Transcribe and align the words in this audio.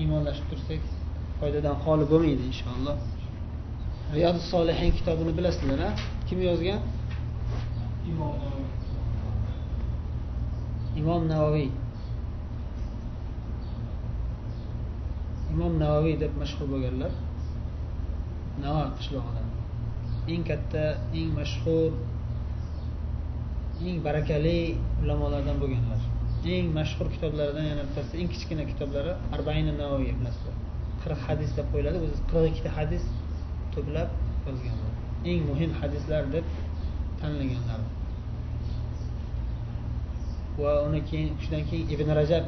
iymonlashib 0.00 0.46
tursak 0.50 0.82
foydadan 1.40 1.76
xoli 1.84 2.04
bo'lmaydi 2.12 2.42
inshaalloh. 2.50 2.96
Riyodi 4.14 4.40
solihin 4.52 4.90
kitobini 4.98 5.32
bilasizlar 5.38 5.80
a 5.88 5.90
kim 6.28 6.38
yozgan? 6.48 6.80
Imom 11.00 11.22
navoiy. 11.32 11.68
Imom 15.52 15.74
navoiy 15.84 16.16
deb 16.22 16.32
mashhur 16.42 16.66
bo'lganlar. 16.72 17.12
Navo 18.64 18.82
qishlog'idan. 18.98 19.48
Eng 20.32 20.42
katta 20.50 20.84
eng 21.18 21.30
mashhur 21.40 21.90
eng 23.88 23.98
barakali 24.06 24.58
ulamolardan 25.02 25.56
bo'lganlar. 25.62 25.91
Eng 26.50 26.72
mashhur 26.78 27.06
kitoblaridan 27.14 27.64
yana 27.70 27.82
bittasi 27.88 28.14
eng 28.20 28.28
kichkina 28.34 28.64
kitoblari 28.70 29.12
arbaini 29.36 29.72
navoiy 29.82 30.12
bilasizlar 30.18 30.56
qirq 31.02 31.20
hadis 31.26 31.50
deb 31.56 31.66
qo'yiladi 31.72 31.98
o'zi 32.04 32.16
qirq 32.30 32.44
ikkita 32.50 32.70
hadis 32.78 33.04
to'plab 33.74 34.08
yozganlar 34.46 34.92
eng 35.30 35.40
muhim 35.50 35.70
hadislar 35.80 36.22
deb 36.34 36.46
tanlaganlar. 37.20 37.80
Va 40.58 40.72
uni 40.86 41.00
keyin 41.10 41.30
shundan 41.42 41.64
keyin 41.70 41.86
ibn 41.94 42.08
rajab 42.20 42.44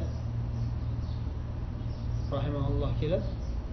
rahimaulloh 2.35 2.91
kelib 3.01 3.23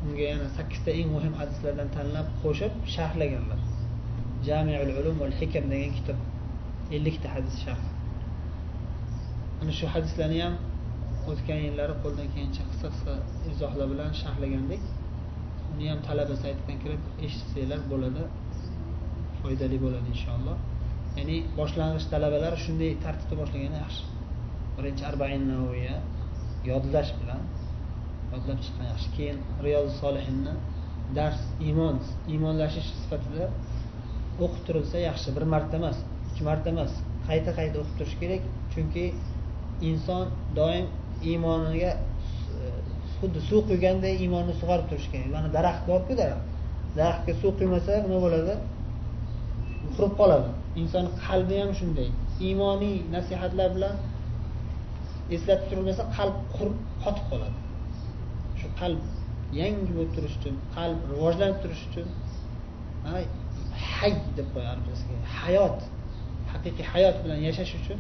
unga 0.07 0.25
yana 0.33 0.49
sakkizta 0.57 0.91
eng 1.01 1.09
muhim 1.17 1.35
hadislardan 1.41 1.89
tanlab 1.97 2.27
qo'shib 2.43 2.73
sharhlaganlar. 2.95 3.61
Jamiul 4.49 4.93
ulum 5.01 5.17
val 5.23 5.35
hikam 5.41 5.65
degan 5.73 5.93
kitob 5.99 6.19
ellikta 6.97 7.29
hadis 7.35 7.57
sharh 7.65 7.92
ana 9.63 9.73
shu 9.79 9.87
hadislarni 9.95 10.39
ham 10.45 10.55
o'tgan 11.31 11.61
yillari 11.67 11.95
qo'ldan 12.03 12.29
kelgancha 12.35 12.63
qisqa 12.71 12.89
qisqa 12.95 13.15
izohlar 13.51 13.87
bilan 13.93 14.11
sharhlagandik. 14.23 14.83
Uni 15.73 15.87
ham 15.91 16.01
talaba 16.09 16.35
saytidan 16.43 16.77
kirib 16.83 17.03
eshitsanglar 17.27 17.81
bo'ladi 17.93 18.23
foydali 19.41 19.79
bo'ladi 19.85 20.09
inshaalloh. 20.15 20.57
Ya'ni 21.19 21.37
boshlang'ich 21.59 22.07
talabalar 22.13 22.55
shunday 22.65 22.91
tartibda 23.05 23.35
boshlagani 23.43 23.79
yaxshi. 23.85 24.05
Birinchi 24.77 25.03
arbain 25.11 25.43
navoiya 25.53 25.97
yodlash 26.71 27.11
bilan 27.21 27.43
yodlab 28.33 28.59
chiqqan 28.65 28.87
yaxshi. 28.93 29.09
Keyin 29.17 29.39
riyozi 29.67 29.93
solihinni 30.03 30.55
dars 31.19 31.41
iymon 31.69 31.97
iymonlashish 32.33 32.89
sifatida 33.01 33.45
o'qib 34.45 34.63
turilsa 34.67 34.99
yaxshi. 35.09 35.29
Bir 35.37 35.45
marta 35.55 35.75
emas 35.81 35.99
ikki 36.31 36.43
marta 36.51 36.69
emas. 36.75 36.93
Qayta 37.29 37.51
qayta 37.59 37.77
o'qib 37.83 37.95
turish 37.99 38.17
kerak 38.23 38.43
chunki 38.75 39.05
inson 39.91 40.25
doim 40.59 40.87
iymoniga 41.31 41.93
xuddi 43.17 43.41
suv 43.49 43.61
quyganday 43.71 44.15
iymonni 44.25 44.55
sug'orib 44.61 44.87
turish 44.91 45.09
kerak. 45.13 45.29
Mana 45.37 45.49
daraxt 45.57 45.85
borku 45.91 46.13
daraxt 46.21 46.47
daraxtga 46.99 47.33
suv 47.41 47.53
quymasa 47.61 47.93
nima 48.05 48.19
bo'ladi? 48.25 48.55
Qurib 49.95 50.15
qoladi. 50.21 50.51
Inson 50.83 51.07
qalbi 51.25 51.57
ham 51.63 51.71
shunday. 51.81 52.09
Iymoniy 52.49 52.97
nasihatlar 53.15 53.69
bilan 53.77 53.95
eslatib 55.35 55.67
turilmasa 55.71 56.03
qalb 56.17 56.37
qurib 56.57 56.77
qotib 57.03 57.25
qoladi. 57.33 57.59
Shu 58.61 58.69
qalb 58.81 59.01
yangi 59.61 59.93
bo'lib 59.97 60.13
turish 60.17 60.37
uchun 60.41 60.55
qalb 60.77 60.99
rivojlanib 61.13 61.59
turish 61.63 61.83
uchun 61.89 62.07
hay 63.99 64.13
deb 64.37 64.47
qo'yadi 64.55 64.71
arabchasiga 64.75 65.17
hayot 65.41 65.79
haqiqiy 66.53 66.87
hayot 66.93 67.17
bilan 67.25 67.39
yashash 67.49 67.73
uchun 67.81 67.99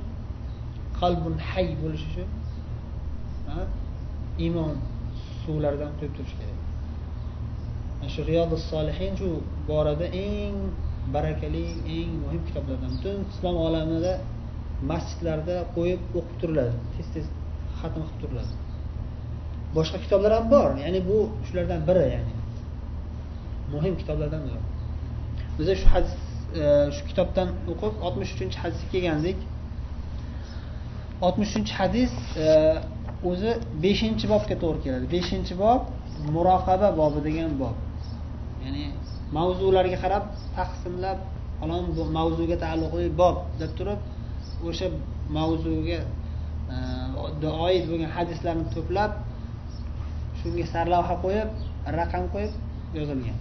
qalbun 1.02 1.34
hay 1.50 1.68
bo'lishi 1.82 2.06
uchun 2.10 2.28
iymon 4.44 4.74
suvlaridan 5.42 5.92
quyib 5.98 6.12
turish 6.16 6.34
kerak. 6.38 6.58
Mana 7.98 8.10
shu 8.14 8.20
riyodu 8.30 8.56
solihin 8.70 9.12
shu 9.20 9.28
borada 9.68 10.06
eng 10.26 10.56
barakali 11.14 11.64
eng 11.98 12.10
muhim 12.24 12.42
kitoblardan 12.48 12.90
butun 12.96 13.18
islom 13.32 13.56
olamida 13.66 14.12
masjidlarda 14.90 15.56
qo'yib 15.76 16.00
o'qib 16.18 16.36
turiladi 16.40 16.74
tez 16.94 17.06
tez 17.14 17.26
xatm 17.80 18.02
qilib 18.06 18.18
turiladi. 18.22 18.54
Boshqa 19.76 19.98
kitoblar 20.04 20.32
ham 20.36 20.46
bor 20.54 20.70
ya'ni 20.84 21.00
bu 21.08 21.18
shulardan 21.46 21.80
biri 21.88 22.04
ya'ni. 22.14 22.34
Muhim 23.74 23.94
kitoblardan 24.00 24.42
biri. 24.46 24.60
Biza 25.58 25.74
shu 25.80 25.86
hadis 25.94 26.14
e, 26.62 26.64
shu 26.96 27.02
kitobdan 27.10 27.48
o'qib 27.72 27.94
oltmish 28.06 28.30
uchinchi 28.36 28.58
hadisga 28.62 28.88
kelgandik. 28.94 29.38
Oltmish 31.26 31.50
uchinchi 31.52 31.74
hadis 31.80 32.12
e, 32.44 32.46
o'zi 33.30 33.50
beshinchi 33.84 34.26
bobga 34.32 34.56
to'g'ri 34.62 34.80
keladi. 34.84 35.06
Beshinchi 35.14 35.54
bob 35.64 35.80
muroqaba 36.34 36.88
bobi 37.00 37.20
degan 37.28 37.50
bob. 37.62 37.76
Ya'ni 38.64 38.84
mavzularga 39.36 39.98
qarab 40.04 40.24
taqsimlab 40.58 41.18
falon 41.60 41.84
mavzuga 42.18 42.56
taalluqli 42.64 43.06
bob 43.20 43.36
deb 43.60 43.70
turib 43.78 44.00
o'sha 44.68 44.86
mavzuga 45.38 46.00
e, 46.74 46.76
oid 47.66 47.84
bo'lgan 47.90 48.10
hadislarni 48.16 48.66
to'plab 48.74 49.12
shunga 50.40 50.64
sarlavha 50.74 51.14
qo'yib 51.24 51.48
raqam 51.98 52.24
qo'yib 52.34 52.52
yozilgan. 52.98 53.38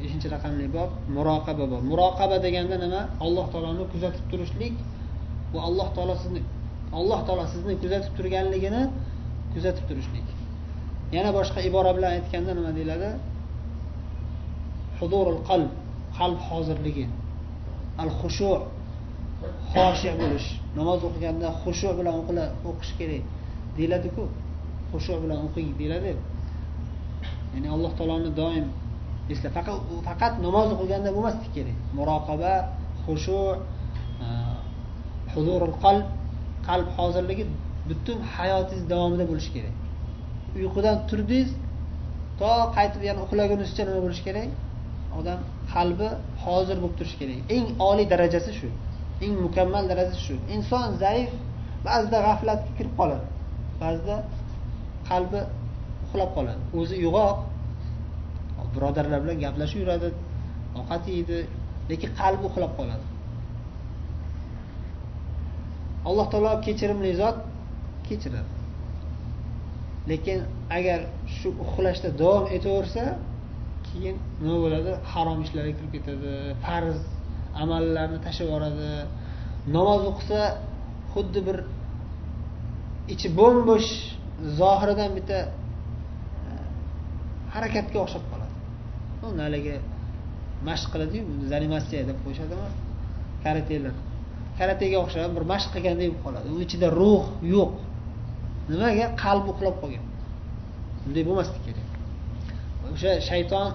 Beshinchi 0.00 0.26
raqamli 0.34 0.66
bob 0.76 0.90
muroqaba 1.16 1.64
bob. 1.72 1.82
Muroqaba 1.90 2.36
deganda 2.46 2.76
nima? 2.84 3.00
Alloh 3.24 3.46
taoloni 3.52 3.84
kuzatib 3.92 4.24
turishlik 4.30 4.74
bu 5.54 5.58
alloh 5.68 5.88
taolo 5.96 6.14
sizni 6.22 6.42
alloh 6.98 7.20
taolo 7.26 7.44
sizni 7.54 7.74
kuzatib 7.82 8.12
turganligini 8.18 8.82
kuzatib 9.54 9.84
turishlik. 9.88 10.26
Yana 11.16 11.30
boshqa 11.38 11.60
ibora 11.68 11.90
bilan 11.96 12.10
aytganda 12.16 12.52
nima 12.58 12.70
deyiladi? 12.78 13.08
Hudurul 14.98 15.40
qalb 15.48 15.70
qalb 16.18 16.38
hozirligi. 16.48 17.06
Al 18.02 18.10
xushu 18.20 18.50
xoshiya 19.72 20.14
bo'lish. 20.20 20.48
Namoz 20.78 21.00
o'qiganda 21.08 21.48
xushu 21.62 21.88
bilan 21.98 22.14
o'qish 22.70 22.92
kerak 22.98 23.22
deyiladiku. 23.76 24.24
Xushu 24.92 25.14
bilan 25.22 25.38
o'qing 25.46 25.68
deyiladi. 25.80 26.12
Ya'ni 27.54 27.68
alloh 27.74 27.92
taoloni 27.98 28.30
doim 28.40 28.66
esla 29.32 29.48
faqat 29.56 29.76
faqat 30.08 30.32
namoz 30.46 30.68
o'qiganda 30.74 31.10
bo'lmasligi 31.16 31.50
kerak. 31.56 31.76
Muroqaba 31.98 32.52
xushu 33.06 33.38
huzurul 35.34 35.74
qalb 35.84 36.06
qalb 36.68 36.88
hozirligi 36.96 37.44
butun 37.88 38.18
hayotingiz 38.34 38.84
davomida 38.92 39.24
bo'lishi 39.30 39.50
kerak. 39.56 39.74
Uyqudan 40.58 40.96
turdingiz 41.08 41.50
to 42.40 42.50
qaytib 42.76 43.02
yana 43.08 43.20
uxlagunizcha 43.26 43.82
nima 43.88 44.00
bo'lishi 44.04 44.22
kerak? 44.28 44.48
Odam 45.18 45.38
qalbi 45.74 46.08
hozir 46.44 46.76
bo'lib 46.82 46.96
turishi 46.98 47.16
kerak. 47.20 47.38
Eng 47.56 47.66
oliy 47.88 48.06
darajasi 48.12 48.52
shu. 48.58 48.68
Eng 49.24 49.34
mukammal 49.44 49.84
darajasi 49.92 50.22
shu. 50.26 50.34
Inson 50.54 50.86
zaif 51.02 51.30
ba'zida 51.86 52.18
g'aflatga 52.26 52.70
kirib 52.78 52.94
qoladi 53.00 53.26
ba'zida 53.82 54.16
qalbi 55.10 55.40
uxlab 56.04 56.30
qoladi. 56.36 56.60
O'zi 56.78 56.94
uyg'oq 57.02 57.38
birodarlar 58.74 59.18
bilan 59.24 59.36
gaplashib 59.44 59.78
yuradi 59.82 60.08
ovqat 60.78 61.02
yeydi 61.14 61.38
lekin 61.90 62.10
qalbi 62.20 62.44
uxlab 62.50 62.72
qoladi. 62.78 63.04
Alloh 66.08 66.26
taolo 66.32 66.50
kechirimli 66.66 67.12
zot 67.20 67.36
kechiradi. 68.06 68.50
Lekin 70.10 70.38
agar 70.78 71.00
shu 71.36 71.48
uxlashda 71.64 72.08
davom 72.22 72.44
etaversa 72.56 73.04
keyin 73.86 74.16
nima 74.42 74.56
bo'ladi? 74.64 74.92
Harom 75.12 75.38
ishlarga 75.44 75.72
kirib 75.78 75.92
ketadi 75.96 76.32
farz 76.64 76.98
amallarni 77.62 78.18
tashlab 78.26 78.46
yuboradi. 78.48 78.90
Namoz 79.76 80.02
o'qisa 80.10 80.40
xuddi 81.12 81.40
bir 81.46 81.58
ichi 83.14 83.28
bo'm 83.38 83.56
bo'sh 83.68 83.90
zohiridan 84.60 85.10
bitta 85.18 85.38
e, 85.44 85.50
harakatga 87.54 87.98
o'xshab 88.04 88.24
qoladi. 88.32 88.54
Uni 89.28 89.42
haligi 89.46 89.76
mashq 90.68 90.88
qiladiyu 90.92 91.22
zanimatsiya 91.52 92.02
deb 92.10 92.18
qo'yishadimi? 92.24 92.68
Karatelar 93.44 93.94
karatega 94.58 94.96
o'xshab 95.04 95.30
bir 95.36 95.44
mashq 95.52 95.68
qilgandek 95.74 96.08
bo'lib 96.10 96.22
qoladi. 96.26 96.46
Uni 96.54 96.62
ichida 96.68 96.88
ruh 97.00 97.24
yo'q. 97.54 97.72
Nimaga? 98.70 99.06
Qalbi 99.24 99.48
uxlab 99.54 99.76
qolgan. 99.82 100.04
Bunday 101.04 101.22
bo'lmasligi 101.28 101.62
kerak. 101.68 101.88
O'sha 102.92 103.12
shayton 103.30 103.66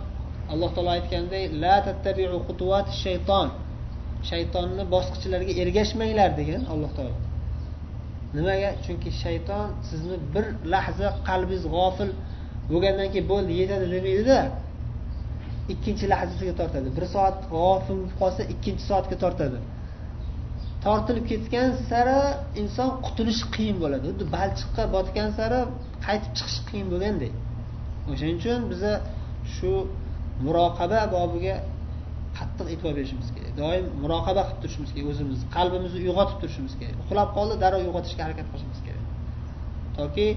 alloh 0.53 0.69
taolo 0.75 0.91
aytganday 0.97 1.43
la 1.63 1.75
tattabiu 1.87 2.39
xutuvati 2.47 2.91
shayton. 3.03 3.47
Shaytonni 4.29 4.83
bosqichlariga 4.93 5.53
ergashmanglar 5.63 6.29
degan 6.39 6.61
alloh 6.73 6.91
taolo. 6.97 7.17
Nimaga? 8.37 8.69
Chunki 8.85 9.09
shayton 9.23 9.65
sizni 9.89 10.15
bir 10.33 10.45
lahza 10.73 11.07
qalbingiz 11.29 11.63
g'ofil 11.75 12.09
bo'lgandan 12.71 13.07
keyin 13.13 13.27
bo'ldi 13.31 13.51
yetadi 13.61 13.85
demaydida. 13.95 14.39
Ikkinchi 15.73 16.05
lahzasiga 16.13 16.53
tortadi. 16.59 16.87
Bir 16.97 17.05
soat 17.13 17.37
g'ofil 17.53 17.95
bo'lib 17.99 18.15
qolsa 18.21 18.41
ikkinchi 18.53 18.83
soatga 18.89 19.17
tortadi. 19.25 19.59
Tortilib 20.85 21.25
ketgan 21.31 21.69
sari 21.89 22.19
inson 22.61 22.89
qutulishi 23.05 23.45
qiyin 23.55 23.77
bo'ladi. 23.83 24.05
Xuddi 24.11 24.25
balchiqqa 24.37 24.83
botgan 24.95 25.29
sari 25.39 25.59
qaytib 26.05 26.31
chiqish 26.37 26.59
qiyin 26.69 26.87
bo'lgandek 26.93 27.33
o'shaning 28.11 28.37
uchun 28.41 28.59
biza 28.71 28.93
shu 29.55 29.71
muroqaba 30.45 30.99
bobiga 31.15 31.55
qattiq 32.37 32.67
e'tibor 32.73 32.93
berishimiz 32.97 33.29
kerak. 33.35 33.51
Doim 33.61 33.85
muroqaba 34.03 34.41
qilib 34.47 34.59
turishimiz 34.63 34.89
kerak 34.95 35.07
o'zimizni 35.11 35.47
qalbimizni 35.57 35.99
uyg'otib 36.05 36.37
turishimiz 36.41 36.73
kerak. 36.79 36.95
Uxlab 37.03 37.29
qoldi 37.37 37.55
darrov 37.63 37.79
uyg'otishga 37.87 38.21
harakat 38.25 38.47
qilishimiz 38.51 38.79
kerak. 38.85 39.05
Toki 39.97 40.27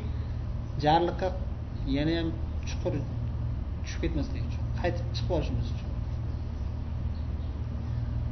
jarliqqa 0.84 1.28
yana 1.96 2.12
ham 2.18 2.28
chuqur 2.68 2.92
tushib 3.84 4.00
ketmaslik 4.04 4.42
uchun 4.48 4.64
qaytib 4.80 5.06
chiqib 5.16 5.32
olishimiz 5.36 5.66
uchun. 5.74 5.88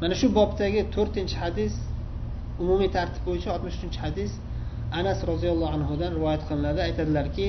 Mana 0.00 0.14
shu 0.20 0.26
bobdagi 0.38 0.80
to'rtinchi 0.94 1.36
hadis 1.44 1.74
umumiy 2.60 2.88
tartib 2.96 3.22
bo'yicha 3.28 3.48
oltmish 3.54 3.76
uchinchi 3.78 3.98
hadis 4.06 4.32
anas 4.92 5.18
roziyallohu 5.30 5.72
anhudan 5.76 6.10
rivoyat 6.18 6.42
qilinadi 6.48 6.80
aytadilarki 6.88 7.48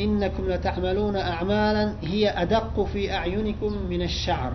إنكم 0.00 0.48
لتعملون 0.48 1.16
أعمالا 1.16 1.94
هي 2.02 2.30
أدق 2.30 2.84
في 2.92 3.12
أعينكم 3.14 3.72
من 3.90 4.02
الشعر. 4.02 4.52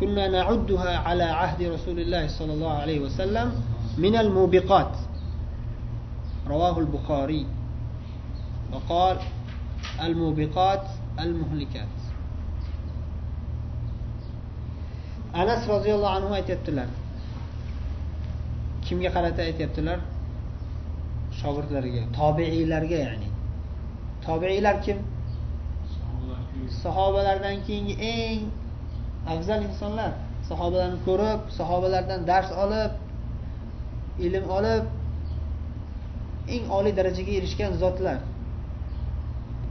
كنا 0.00 0.28
نعدها 0.28 0.98
على 0.98 1.22
عهد 1.22 1.62
رسول 1.62 2.00
الله 2.00 2.28
صلى 2.38 2.52
الله 2.52 2.72
عليه 2.72 3.00
وسلم 3.00 3.52
من 3.98 4.16
الموبقات. 4.16 4.92
رواه 6.48 6.78
البخاري 6.78 7.46
وقال 8.72 9.16
الموبقات 10.02 10.86
المهلكات. 11.20 12.03
Anas 15.34 15.62
roziyallohu 15.68 16.14
anhu 16.18 16.32
aytyaptilar. 16.38 16.88
Kimga 18.86 19.10
qarata 19.16 19.40
aytyaptilar? 19.48 19.98
Shogirdlariga 21.40 22.02
tobeiylarga 22.18 22.98
ya'ni. 23.06 23.28
Tobeiylar 24.26 24.76
kim? 24.84 24.98
Sahobalardan 26.82 27.56
keyingi 27.66 27.94
eng 28.12 28.40
afzal 29.32 29.60
insonlar. 29.68 30.12
Sahobalarni 30.50 30.98
ko'rib 31.08 31.40
sahobalardan 31.58 32.20
dars 32.30 32.50
olib 32.64 32.92
ilm 34.26 34.44
olib 34.58 34.84
eng 36.54 36.64
oliy 36.78 36.94
darajaga 36.98 37.32
erishgan 37.38 37.72
zotlar. 37.82 38.18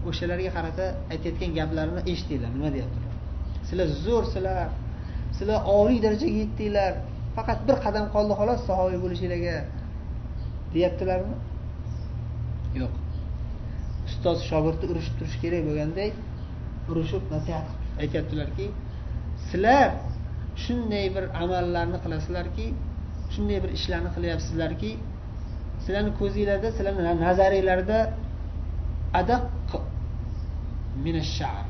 O'shalarga 0.10 0.50
qarata 0.58 0.86
aytayotgan 1.14 1.52
gaplarini 1.60 2.02
eshitinglar 2.12 2.52
nima 2.58 2.70
deyaptilar? 2.76 3.12
Sizlar 3.68 3.88
zo'rsizlar 4.06 4.24
sizlar. 4.34 4.83
Oliy 5.78 6.00
darajaga 6.06 6.36
yetdinglar. 6.42 6.94
Faqat 7.38 7.60
bir 7.68 7.78
qadam 7.86 8.06
qoldi 8.16 8.34
xolos 8.40 8.60
sahobiy 8.70 9.00
bo'lishinglarga 9.04 9.56
deyaptilarmi? 10.74 11.36
Yo'q. 12.82 12.94
Ustoz 14.08 14.40
shogirdni 14.50 14.86
urishib 14.94 15.16
turishi 15.20 15.38
kerak 15.44 15.62
bo'lganday 15.70 16.10
urishib 16.92 17.24
nasihat 17.32 17.68
aytyaptilarki 18.02 18.66
sizlar 19.50 19.90
shunday 20.64 21.06
bir 21.16 21.26
amallarni 21.44 22.00
qilasizlarki 22.04 22.66
shunday 23.34 23.60
bir 23.64 23.72
ishlarni 23.78 24.10
qilyapsizlarki 24.16 24.92
sizlarni 25.84 26.12
ko'zinglarda 26.20 26.70
sizlarni 26.78 27.04
nazaringlarda 27.28 28.00
adaq 29.22 29.44
minashar 31.06 31.66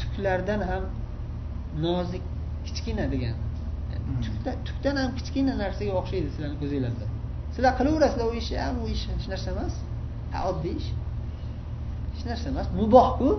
tuklardan 0.00 0.60
ham 0.70 0.82
nozik 1.84 2.22
kichkina 2.66 3.04
degan. 3.12 3.36
Tukdan 4.66 4.96
ham 5.02 5.10
kichkina 5.18 5.52
narsaga 5.62 5.92
o'xshaydi 6.00 6.28
sizlarni 6.34 6.56
ko'zinglarda. 6.62 7.06
Sizlar 7.54 7.72
qilaverasizlar 7.78 8.26
u 8.32 8.34
ishni 8.42 8.58
ham 8.64 8.76
u 8.84 8.88
ish 8.94 9.04
hech 9.12 9.26
narsa 9.32 9.48
emas. 9.54 9.74
Oddiy 10.50 10.74
ish. 10.80 10.90
Hech 12.14 12.24
narsa 12.30 12.46
emas. 12.52 12.66
Mubohku 12.80 13.30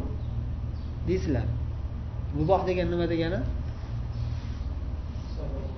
deysizlar. 1.07 1.47
Muboh 2.37 2.61
degan 2.69 2.87
nima 2.93 3.05
degani? 3.13 3.39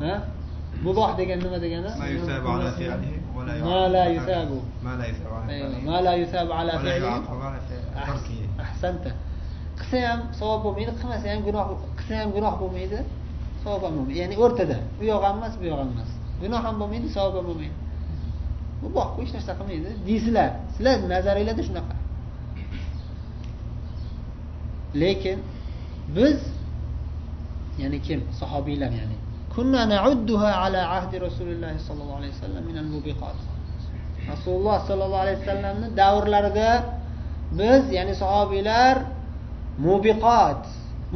Ha? 0.04 0.16
Muboh 0.86 1.12
degan 1.20 1.40
nima 1.46 1.58
degani? 1.66 1.92
Ma 3.68 3.82
la 3.96 4.06
yusabu. 4.16 4.60
ma 5.88 5.98
la 6.08 6.14
yusabu 6.22 6.52
ala 6.60 6.74
ahsanta 8.66 9.12
qilsa 9.80 9.98
ham 10.10 10.20
savob 10.40 10.60
bo'lmaydi 10.66 10.92
qilmasa 11.00 11.26
ham 11.34 11.42
gunoh 11.48 11.66
qilsa 11.98 12.14
ham 12.22 12.30
gunoh 12.36 12.54
bo'lmaydi 12.62 13.00
savob 13.64 13.82
ham 13.86 13.94
bo'lmaydi. 13.98 14.20
Ya'ni 14.22 14.36
o'rtada 14.44 14.78
u 15.02 15.04
yoq 15.12 15.22
ham 15.28 15.36
emas 15.40 15.54
bu 15.60 15.64
yoq 15.72 15.80
ham 15.82 15.90
emas. 15.96 16.12
Gunoh 16.42 16.62
ham 16.66 16.76
bo'lmaydi 16.82 17.08
savob 17.18 17.34
ham 17.38 17.46
bo'lmaydi. 17.50 17.76
Mubohku 18.84 19.18
hech 19.24 19.32
narsa 19.36 19.52
qilmaydi. 19.60 19.90
Deysizlar 20.08 20.50
sizlar 20.76 20.96
nazaringlarda 21.14 21.64
shunaqa. 21.70 21.96
Lekin 25.02 25.38
biz 26.16 26.40
ya'ni 27.82 28.00
kim? 28.08 28.20
Sahobiylar 28.40 28.92
ya'ni. 29.00 29.18
Kunna 29.56 29.80
ala 30.66 30.82
ahdi 30.98 31.16
rasulilloh 31.28 31.72
sollallohu 31.88 32.20
alayhi 32.22 32.34
vasallam 32.36 32.64
minal 32.70 32.90
mubiqat. 32.96 33.38
Rasululloh 34.32 34.78
sollallohu 34.90 35.24
alayhi 35.26 35.40
vasallamni 35.42 35.88
davrlarida 36.02 36.70
biz 37.60 37.84
ya'ni 37.98 38.14
sahobiylar 38.24 38.96
mubiqot 39.88 40.64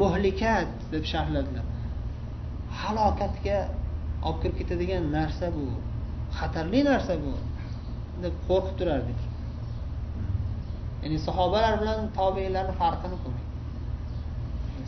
muhlikat 0.02 0.70
deb 0.94 1.04
sharhladilar. 1.12 1.66
Halokatga 2.80 3.58
olib 4.28 4.40
kirib 4.42 4.56
ketadigan 4.60 5.04
narsa 5.18 5.48
bu. 5.58 5.66
Xatarli 6.40 6.82
narsa 6.92 7.14
bu 7.24 7.34
deb 8.24 8.34
qo'rqib 8.48 8.76
turardik. 8.80 9.20
Ya'ni 11.04 11.18
sahobalar 11.28 11.74
bilan 11.82 12.00
tobeinlarni 12.20 12.74
farqini 12.82 13.18
ko'ring 13.24 13.48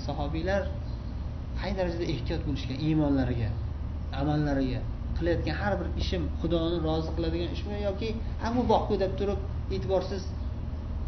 sahobiylar 0.07 0.61
qay 1.61 1.71
darajada 1.77 2.05
ehtiyot 2.13 2.41
bo'lishgan 2.47 2.77
iymonlariga 2.87 3.49
amallariga 4.21 4.81
qilayotgan 5.17 5.55
har 5.61 5.73
bir 5.79 5.87
ishim 6.03 6.23
xudoni 6.41 6.77
rozi 6.87 7.09
qiladigan 7.15 7.49
ishmi 7.57 7.75
yoki 7.87 8.09
ha 8.41 8.47
mubohku 8.57 8.93
deb 9.03 9.11
turib 9.19 9.39
e'tiborsiz 9.75 10.23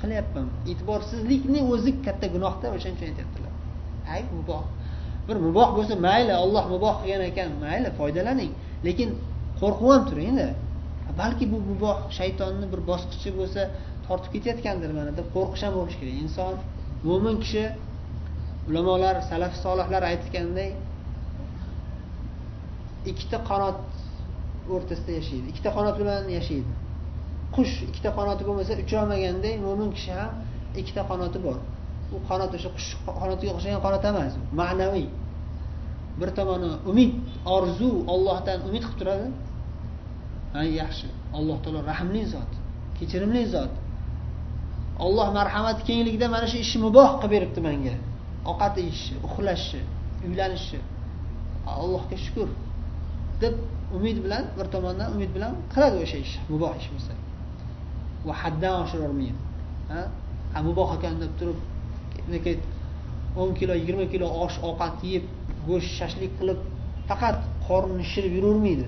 qilyapman. 0.01 0.47
E'tiborsizlikni 0.71 1.59
o'zi 1.73 1.91
katta 2.05 2.27
gunohda 2.35 2.67
o'shaning 2.75 2.97
uchun 2.97 3.09
aytyaptilar 3.11 3.53
ayb 4.15 4.27
muboh. 4.37 4.63
Bir 5.27 5.37
muboh 5.45 5.69
bo'lsa 5.77 5.95
mayli 6.07 6.33
olloh 6.43 6.65
muboh 6.73 6.95
qilgan 7.01 7.23
ekan 7.31 7.49
mayli 7.63 7.89
foydalaning. 7.99 8.51
Lekin 8.87 9.09
qo'rqib 9.61 9.87
ham 9.93 10.03
turingda 10.09 10.47
balki 11.21 11.45
bu 11.53 11.57
muboh 11.69 11.97
shaytonni 12.17 12.65
bir 12.73 12.81
bosqichi 12.89 13.29
bo'lsa 13.39 13.61
tortib 14.07 14.31
ketayotgandir 14.35 14.91
mana 14.97 15.11
deb 15.19 15.27
qo'rqish 15.35 15.63
ham 15.65 15.73
bo'lishi 15.77 15.97
kerak. 16.01 16.15
Inson 16.23 16.53
mo'min 17.07 17.35
kishi 17.43 17.63
ulamolar 18.69 19.15
salaf 19.29 19.53
solihlar 19.63 20.03
aytganday 20.11 20.69
ikkita 23.11 23.37
qanot 23.49 23.79
o'rtasida 24.73 25.11
yashaydi. 25.19 25.45
Ikkita 25.51 25.69
qanot 25.77 25.95
bilan 26.01 26.23
yashaydi. 26.37 26.71
Qush 27.55 27.75
ikkita 27.87 28.09
qanoti 28.17 28.43
bo'lmasa 28.47 28.73
ucholmaganday 28.83 29.53
mo'min 29.65 29.89
kishi 29.95 30.11
ham 30.19 30.31
ikkita 30.79 31.01
qanoti 31.09 31.39
bor. 31.45 31.57
U 32.15 32.17
qanot 32.29 32.51
o'sha 32.57 32.69
qush 32.75 32.89
qanotiga 33.21 33.51
o'xshagan 33.55 33.81
qanot 33.85 34.03
emas 34.11 34.33
ma'naviy. 34.59 35.07
Bir 36.19 36.29
tomoni 36.37 36.69
umid 36.91 37.11
orzu 37.55 37.89
ollohdan 38.13 38.59
umid 38.69 38.83
qilib 38.87 38.99
turadi. 39.01 39.27
Ha 40.53 40.61
yaxshi. 40.81 41.07
Alloh 41.37 41.57
taolo 41.63 41.79
rahmli 41.91 42.23
zot 42.33 42.51
kechirimli 42.97 43.43
zot. 43.55 43.73
Olloh 45.05 45.27
marhamati 45.39 45.81
kengligida 45.89 46.27
mana 46.35 46.47
shu 46.51 46.57
ishni 46.65 46.79
muboh 46.85 47.09
qilib 47.21 47.31
beribdi 47.33 47.61
menga 47.67 47.95
ovqat 48.49 48.73
yeyishni 48.81 49.17
uxlashni 49.27 49.81
uylanishni 50.27 50.79
allohga 51.81 52.17
shukur 52.25 52.49
deb 53.41 53.53
umid 53.97 54.17
bilan 54.25 54.43
bir 54.57 54.65
tomondan 54.73 55.07
umid 55.15 55.31
bilan 55.35 55.53
qiladi 55.73 55.97
o'sha 56.03 56.17
ish 56.25 56.33
muboh 56.51 56.73
ish 56.81 56.87
bo'lsa. 56.93 57.13
Va 58.27 58.33
haddan 58.41 58.75
oshirolmaydi 58.83 59.39
ha? 59.91 60.01
Muboh 60.67 60.89
ekan 60.97 61.15
deb 61.23 61.33
turib 61.39 61.59
o'n 63.41 63.53
kilo 63.59 63.73
yigirma 63.79 64.05
kilo 64.13 64.27
osh 64.45 64.57
ovqat 64.69 65.03
yeb 65.13 65.23
go'sht 65.67 65.91
shashlik 65.99 66.31
qilib 66.39 66.59
faqat 67.09 67.37
qornini 67.67 68.05
shirib 68.13 68.33
yuravermaydi. 68.37 68.87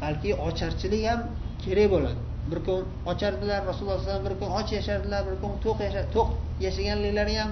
Balki 0.00 0.30
ocharchilik 0.46 1.02
ham 1.10 1.20
kerak 1.62 1.88
bo'ladi. 1.94 2.20
Bir 2.50 2.58
kun 2.66 2.82
ochardilar 3.10 3.60
rasululloh 3.70 3.96
alayhi 3.96 4.08
vasallam 4.08 4.24
bir 4.28 4.34
kun 4.40 4.50
och 4.58 4.68
yashardilar 4.76 5.22
bir 5.28 5.36
kun 5.42 5.52
to'q 5.64 5.78
yashar 5.86 6.04
to'q 6.14 6.28
yashaganliklari 6.66 7.34
ham 7.40 7.50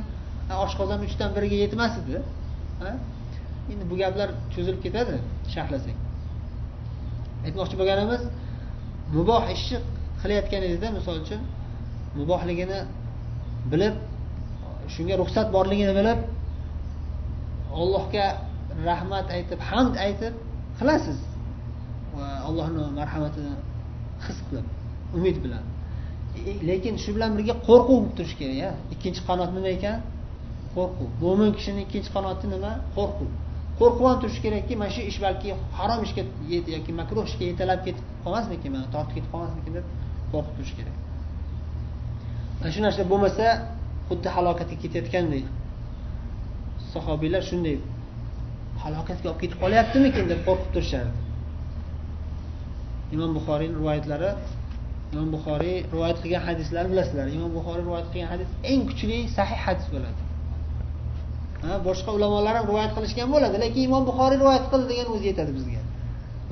oshqozon 0.64 1.00
uchdan 1.06 1.30
biriga 1.36 1.56
yetmas 1.64 1.92
edi 2.00 2.16
endi 3.72 3.84
bu 3.90 3.96
gaplar 4.02 4.28
cho'zilib 4.54 4.80
ketadi 4.86 5.14
sharhlasak 5.54 5.96
aytmoqchi 7.46 7.76
bo'lganimiz 7.80 8.22
muboh 9.14 9.44
ishni 9.56 9.78
qilayotganingizda 10.26 10.88
misol 10.98 11.16
uchun 11.24 11.40
mubohligini 12.18 12.80
bilib 13.72 13.94
shunga 14.94 15.14
ruxsat 15.22 15.46
borligini 15.56 15.92
bilib 15.98 16.18
allohga 17.82 18.26
rahmat 18.88 19.26
aytib 19.36 19.60
hamd 19.70 19.94
aytib 20.06 20.34
qilasiz. 20.78 21.18
Va 22.16 22.26
allohni 22.48 22.82
marhamatini 22.98 23.54
his 24.26 24.38
qilib 24.46 24.66
umid 25.18 25.36
bilan. 25.44 25.64
E, 26.48 26.52
lekin 26.70 26.94
shu 27.04 27.10
bilan 27.16 27.30
birga 27.38 27.54
qo'rquv 27.68 27.88
bo'lib 27.90 28.12
turishi 28.18 28.36
kerak 28.40 28.60
a 28.68 28.70
ikkinchi 28.94 29.20
qanot 29.28 29.50
nima 29.56 29.70
ekan? 29.78 29.98
Qo'rquv. 30.76 31.08
Mo'min 31.24 31.50
kishini 31.56 31.80
ikkinchi 31.86 32.10
qanoti 32.16 32.46
nima? 32.54 32.72
Qo'rquv. 32.96 33.28
Qo'rqib 33.78 34.04
ham 34.08 34.18
turishi 34.22 34.40
kerakki 34.46 34.74
mana 34.80 34.90
shu 34.96 35.02
ish 35.10 35.18
balki 35.26 35.48
harom 35.78 36.00
ishga 36.06 36.22
yoki 36.76 36.92
makruh 37.00 37.24
ishga 37.30 37.44
yetalab 37.50 37.80
ketib 37.86 38.04
qolmasmikin 38.24 38.70
mana 38.74 38.86
tortib 38.94 39.14
ketib 39.16 39.30
qolmasmikin 39.34 39.72
deb 39.78 39.86
qo'rqib 40.32 40.54
turish 40.56 40.74
kerak. 40.78 40.96
Mana 42.58 42.70
shu 42.74 42.80
narsa 42.86 43.02
bo'lmasa 43.12 43.46
xuddi 44.08 44.28
halokatga 44.36 44.76
ketayotgandek 44.82 45.44
sahobiylar 46.92 47.42
shunday 47.50 47.76
halokatga 48.82 49.26
olib 49.30 49.40
ketib 49.42 49.58
qolyaptimikin 49.64 50.24
deb 50.32 50.40
qo'rqib 50.48 50.70
turishardi. 50.74 51.16
Imom 53.14 53.30
buxoriyni 53.38 53.74
rivoyatlari 53.80 54.30
imom 55.12 55.28
buxoriy 55.34 55.76
rivoyat 55.92 56.18
qilgan 56.22 56.42
hadislarni 56.48 56.90
bilasizlar. 56.92 57.26
Imom 57.38 57.50
buxoriy 57.58 57.82
rivoyat 57.86 58.06
qilgan 58.12 58.30
hadis 58.34 58.48
eng 58.72 58.80
kuchli 58.90 59.18
sahih 59.36 59.58
hadis 59.66 59.86
bo'ladi. 59.94 60.20
Boshqa 61.88 62.10
ulamolar 62.16 62.54
ham 62.58 62.66
rivoyat 62.70 62.92
qilishgan 62.96 63.28
bo'ladi 63.34 63.56
lekin 63.64 63.82
imom 63.88 64.02
buxoriy 64.10 64.38
rivoyat 64.42 64.64
qildi 64.72 64.86
degan 64.92 65.06
o'zi 65.14 65.26
yetadi 65.30 65.52
bizga. 65.58 65.82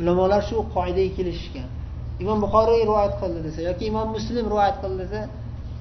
Ulamolar 0.00 0.40
shu 0.48 0.56
qoidaga 0.76 1.10
kelishishgan. 1.18 1.68
Imom 2.22 2.38
buxoriy 2.44 2.82
rivoyat 2.88 3.14
qildi 3.20 3.40
desa 3.46 3.60
yoki 3.68 3.84
imom 3.92 4.08
muslim 4.16 4.44
rivoyat 4.52 4.76
qildi 4.82 4.98
desa 5.04 5.20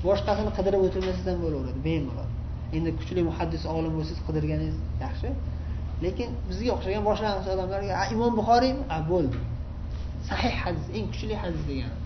boshqasini 0.07 0.51
qidirib 0.57 0.81
o'tirmasangiz 0.85 1.27
ham 1.31 1.39
bo'laveradi 1.45 1.79
bemalol. 1.87 2.29
Endi 2.77 2.89
kuchli 2.99 3.21
muhaddis 3.29 3.63
olim 3.77 3.93
bo'lsangiz 3.97 4.21
qidirganingiz 4.27 4.77
yaxshi. 5.05 5.29
Lekin 6.05 6.29
bizga 6.49 6.71
o'xshagan 6.75 7.03
boshlang'ich 7.09 7.47
odamlarga 7.55 7.93
imom 8.15 8.33
buxoriymi? 8.39 8.83
A 8.95 8.97
bo'ldi. 9.11 9.37
Sahih 10.29 10.55
hadis 10.63 10.85
eng 10.97 11.05
kuchli 11.13 11.35
hadis 11.43 11.63
degani. 11.69 11.97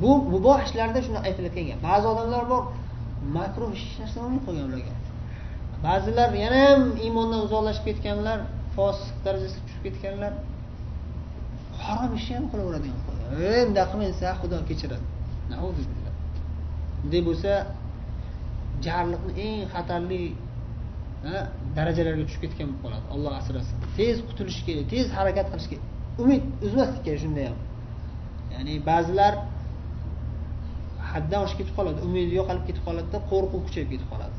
Bu 0.00 0.10
muboh 0.32 0.58
ishlarda 0.66 1.00
shuni 1.06 1.18
aytilayotgan 1.26 1.64
gap. 1.70 1.78
Ba'zi 1.88 2.06
odamlar 2.12 2.44
bor 2.52 2.62
makruh 3.36 3.70
hech 3.80 3.94
narsa 4.00 4.16
bo'lmay 4.22 4.40
qolgan 4.46 4.66
ularga. 4.70 4.94
Ba'zilar 5.86 6.28
yana 6.44 6.58
ham 6.66 6.82
iymondan 7.04 7.40
uzoqlashib 7.46 7.84
ketganlar 7.88 8.38
fosiq 8.76 9.16
darajasiga 9.24 9.62
tushib 9.66 9.82
ketganlar 9.86 10.32
harom 11.84 12.12
ishni 12.18 12.34
ham 12.38 12.46
qilaveradigan 12.52 12.98
bunday 13.06 13.84
qilmaysa 13.90 14.26
xudo 14.40 14.56
kechiradi. 14.70 15.04
Bunday 17.02 17.22
bo'lsa 17.28 17.52
jarliqni 18.86 19.32
eng 19.46 19.60
xatarli 19.74 20.22
darajalarga 21.76 22.24
tushib 22.28 22.42
ketgan 22.44 22.66
bo'lib 22.68 22.80
qoladi. 22.84 23.04
Olloh 23.14 23.32
asrasin. 23.40 23.74
Tez 23.98 24.16
qutulish 24.28 24.60
kerak 24.66 24.86
tez 24.94 25.06
harakat 25.18 25.46
qilish 25.52 25.68
kerak 25.72 25.86
umid 26.22 26.42
uzmaslik 26.66 27.02
kerak 27.06 27.20
shunda 27.24 27.42
ham. 27.48 27.58
Ya'ni 28.54 28.74
ba'zilar 28.90 29.34
haddan 31.12 31.40
oshib 31.46 31.58
ketib 31.60 31.74
qoladi 31.78 31.98
umidi 32.06 32.32
yo'qolib 32.40 32.64
ketib 32.68 32.82
qoladida 32.88 33.18
qo'rquv 33.30 33.60
kuchayib 33.66 33.88
ketib 33.92 34.08
qoladi. 34.12 34.36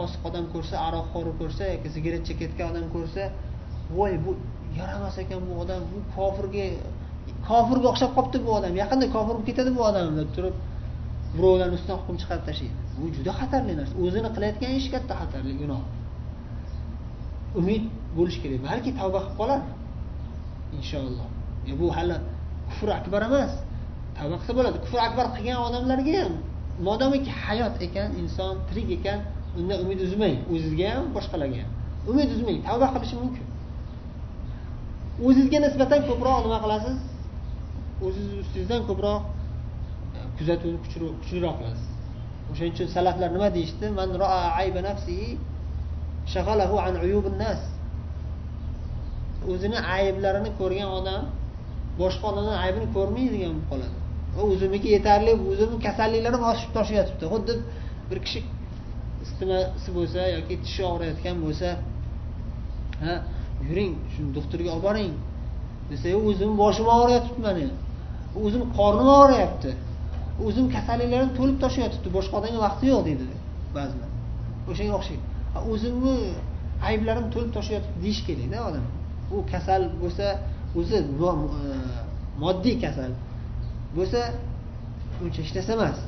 Fosiq 0.00 0.22
odam 0.30 0.44
ko'rsa 0.54 0.76
aroqxo'ri 0.88 1.32
ko'rsa 1.40 1.62
yoki 1.74 1.88
sigaret 1.96 2.22
chekayotgan 2.28 2.66
odam 2.72 2.86
ko'rsa 2.94 3.22
voy 3.98 4.14
bu 4.24 4.32
yaramas 4.78 5.16
ekan 5.22 5.40
bu 5.48 5.52
odam 5.62 5.82
bu 5.92 5.98
kofirga 6.16 6.66
kofirga 7.48 7.86
o'xshab 7.92 8.10
qolibdi 8.16 8.38
bu 8.46 8.50
odam 8.58 8.74
yaqinda 8.82 9.06
kofir 9.14 9.34
bo'lib 9.34 9.46
ketadi 9.50 9.70
bu 9.76 9.82
odam 9.90 10.06
deb 10.20 10.30
turib 10.36 10.56
birovlarni 11.36 11.74
ustidan 11.78 11.96
hukm 12.00 12.16
chiqarib 12.22 12.44
tashlaydi 12.48 12.76
bu 12.98 13.04
juda 13.16 13.32
xatarli 13.40 13.72
narsa 13.80 13.94
o'zini 14.04 14.30
qilayotgan 14.36 14.72
ish 14.78 14.88
katta 14.94 15.12
xatarli 15.20 15.52
gunoh. 15.62 15.82
Umid 17.60 17.84
bo'lishi 18.16 18.38
kerak 18.44 18.60
balki 18.68 18.90
tavba 18.98 19.18
qilib 19.24 19.36
qolar 19.40 19.60
inshaalloh. 20.78 21.26
E 21.70 21.72
bu 21.80 21.86
hali 21.96 22.16
kufr 22.68 22.88
akbar 23.00 23.20
emas 23.28 23.52
tavba 24.16 24.36
qilsa 24.40 24.52
bo'ladi. 24.58 24.78
Kufr 24.84 24.98
akbar 25.08 25.26
qilgan 25.36 25.58
odamlarga 25.66 26.14
ham 26.22 26.34
modomiki 26.88 27.30
hayot 27.44 27.74
ekan 27.86 28.08
inson 28.22 28.54
tirik 28.68 28.88
ekan 28.98 29.18
undan 29.58 29.78
umid 29.84 30.00
uzmang. 30.06 30.36
O'zizga 30.54 30.88
ham 30.94 31.06
boshqalarga 31.16 31.58
ham. 31.62 31.70
Umid 32.10 32.28
uzmang. 32.36 32.58
Tavba 32.66 32.86
qilishi 32.94 33.16
mumkin. 33.22 33.44
O'zizga 35.28 35.58
nisbatan 35.66 36.00
ko'proq 36.08 36.38
nima 36.46 36.58
qilasiz? 36.64 36.96
O'zizni 38.06 38.36
ustingizdan 38.42 38.82
ko'proq 38.88 39.20
e, 40.16 40.20
kuzatuvni 40.36 40.78
kuchliroq 40.84 41.56
qilasiz. 41.60 41.88
O'shaning 42.50 42.72
uchun 42.76 42.88
salaflar 42.96 43.30
nima 43.36 43.48
deyishdi? 43.56 43.86
Man 43.98 44.08
roa 44.22 44.40
ayba 44.62 44.80
nafsihi 44.88 45.28
shag'alahu 46.34 46.76
an 46.86 46.94
uyubin 47.04 47.36
nas. 47.44 47.60
O'zini 49.52 49.78
ayblarini 49.96 50.50
ko'rgan 50.60 50.90
odam 50.98 51.22
boshqa 52.00 52.24
odamni 52.30 52.54
aybini 52.64 52.86
ko'rmaydigan 52.96 53.52
bo'lib 53.56 53.68
qoladi. 53.70 53.96
O'zimniki 54.54 54.88
yetarli 54.96 55.32
o'zimni 55.50 55.78
kasalliklarim 55.86 56.42
oshib 56.52 56.70
toshib 56.76 56.94
yotibdi. 57.00 57.24
Xuddi 57.32 57.54
bir 58.10 58.18
kishi 58.26 58.40
isitmasi 59.24 59.88
bo'lsa 59.96 60.20
yoki 60.36 60.54
tishi 60.64 60.82
og'riyotgan 60.92 61.36
bo'lsa 61.44 61.68
ha 63.04 63.14
yuring 63.68 63.92
shuni 64.12 64.30
doktorga 64.36 64.70
olib 64.74 64.84
boring. 64.88 65.12
Desa 65.90 66.08
o'zimni 66.28 66.56
boshim 66.64 66.86
og'riyotibdi 66.98 67.40
mani 67.48 67.66
o'zimni 68.44 68.66
qornim 68.78 69.08
og'riyapti. 69.20 69.70
O'zim 70.46 70.66
kasalliklarim 70.74 71.30
to'lib 71.38 71.58
toshib 71.64 71.80
yotibdi 71.86 72.08
boshqa 72.16 72.34
odamga 72.40 72.60
vaqti 72.66 72.84
yo'q 72.92 73.02
deydi 73.08 73.26
ba'zilar. 73.76 74.10
O'shanga 74.70 74.94
o'xshaydi. 74.98 75.24
O'zimni 75.72 76.14
ayblarim 76.88 77.26
to'lib 77.34 77.50
toshib 77.56 77.72
yotibdi 77.76 77.98
deyish 78.04 78.22
kerakda 78.28 78.58
odam. 78.68 78.86
U 79.34 79.36
kasal 79.52 79.82
bo'lsa 80.02 80.26
o'zi 80.80 80.96
e, 80.96 81.34
moddiy 82.42 82.76
kasal 82.84 83.12
bo'lsa 83.96 84.20
uncha 85.22 85.40
hech 85.42 85.52
narsa 85.56 85.72
emas. 85.78 85.98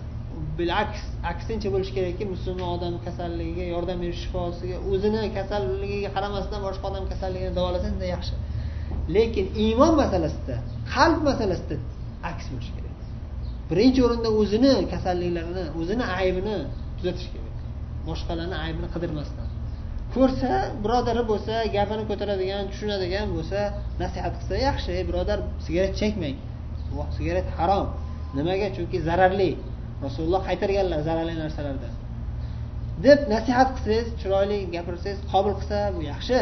Bilaks 0.58 1.00
aksincha 1.32 1.68
bo'lishi 1.74 1.92
kerakki 1.98 2.24
musulmon 2.34 2.68
odam 2.76 2.94
kasalligiga 3.06 3.64
yordam 3.74 3.98
berish 4.04 4.20
shifosiga 4.24 4.76
o'zini 4.92 5.22
kasalligiga 5.36 6.10
qaramasdan 6.16 6.60
boshqa 6.66 6.84
odam 6.90 7.04
kasalligini 7.12 7.52
davolasa 7.58 7.86
undan 7.94 8.08
yaxshi. 8.14 8.34
Lekin 9.16 9.46
iymon 9.64 9.92
masalasida 10.02 10.56
qalb 10.94 11.20
masalasida 11.30 11.76
aks 12.30 12.44
bo'lishi 12.52 12.72
kerak. 12.76 12.96
Birinchi 13.70 14.00
o'rinda 14.06 14.30
o'zini 14.40 14.72
kasalliklarini 14.92 15.64
o'zini 15.80 16.04
aybini 16.18 16.56
tuzatish 16.98 17.28
kerak. 17.34 17.56
Boshqalarni 18.08 18.56
aybini 18.64 18.88
qidirmasdan. 18.94 19.48
Ko'rsa 20.14 20.50
birodari 20.84 21.22
bo'lsa 21.30 21.54
gapini 21.76 22.04
ko'taradigan 22.10 22.64
tushunadigan 22.72 23.26
bo'lsa 23.36 23.60
nasihat 24.02 24.32
qilsa 24.38 24.56
yaxshi 24.68 24.88
ey 24.98 25.04
birodar 25.10 25.38
sigaret 25.66 25.94
chekmang. 26.00 26.36
Sigaret 27.16 27.48
harom. 27.58 27.86
Nimaga? 28.36 28.68
Chunki 28.76 28.98
zararli. 29.08 29.50
Rasululloh 30.04 30.42
qaytarganlar 30.48 31.00
zararli 31.08 31.34
narsalardan 31.44 31.94
deb 33.06 33.20
nasihat 33.34 33.68
qilsangiz 33.76 34.08
chiroyli 34.20 34.58
gapirsangiz 34.74 35.20
qabul 35.32 35.54
qilsa 35.60 35.78
bu 35.96 36.00
yaxshi. 36.12 36.38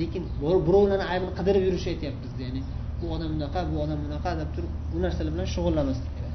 Lekin 0.00 0.22
birovlarni 0.40 1.06
aybini 1.12 1.32
qidirib 1.38 1.62
yurish 1.68 1.86
aytyapmiz 1.92 2.32
ya'ni 2.44 2.60
bu 3.00 3.06
odam 3.14 3.28
bunaqa 3.34 3.60
bu 3.70 3.76
odam 3.84 3.98
bunaqa 4.04 4.30
deb 4.40 4.48
turib 4.54 4.72
bu 4.92 4.96
narsalar 5.04 5.30
bilan 5.34 5.48
shug'ullanmaslik 5.54 6.12
kerak. 6.18 6.34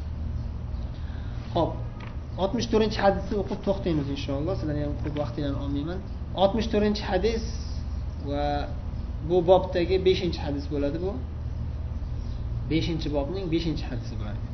Ho'p 1.56 1.72
oltmish 2.44 2.68
to'rtinchi 2.72 3.00
hadisni 3.06 3.36
o'qib 3.42 3.60
to'xtaymiz 3.68 4.08
inshaalloh. 4.16 4.54
Sizlarni 4.60 4.82
ham 4.86 4.94
ko'p 5.04 5.16
vaqtinglarni 5.24 5.60
olmayman. 5.66 6.00
Oltmish 6.42 6.68
to'rtinchi 6.74 7.04
hadis 7.12 7.44
va 8.30 8.46
bu 9.30 9.38
bobdagi 9.50 9.96
beshinchi 10.08 10.40
hadis 10.46 10.66
bo'ladi 10.74 10.98
bu. 11.06 11.12
Beshinchi 12.72 13.08
bobning 13.18 13.46
beshinchi 13.54 13.84
hadisi 13.90 14.14
bo'ladi. 14.22 14.51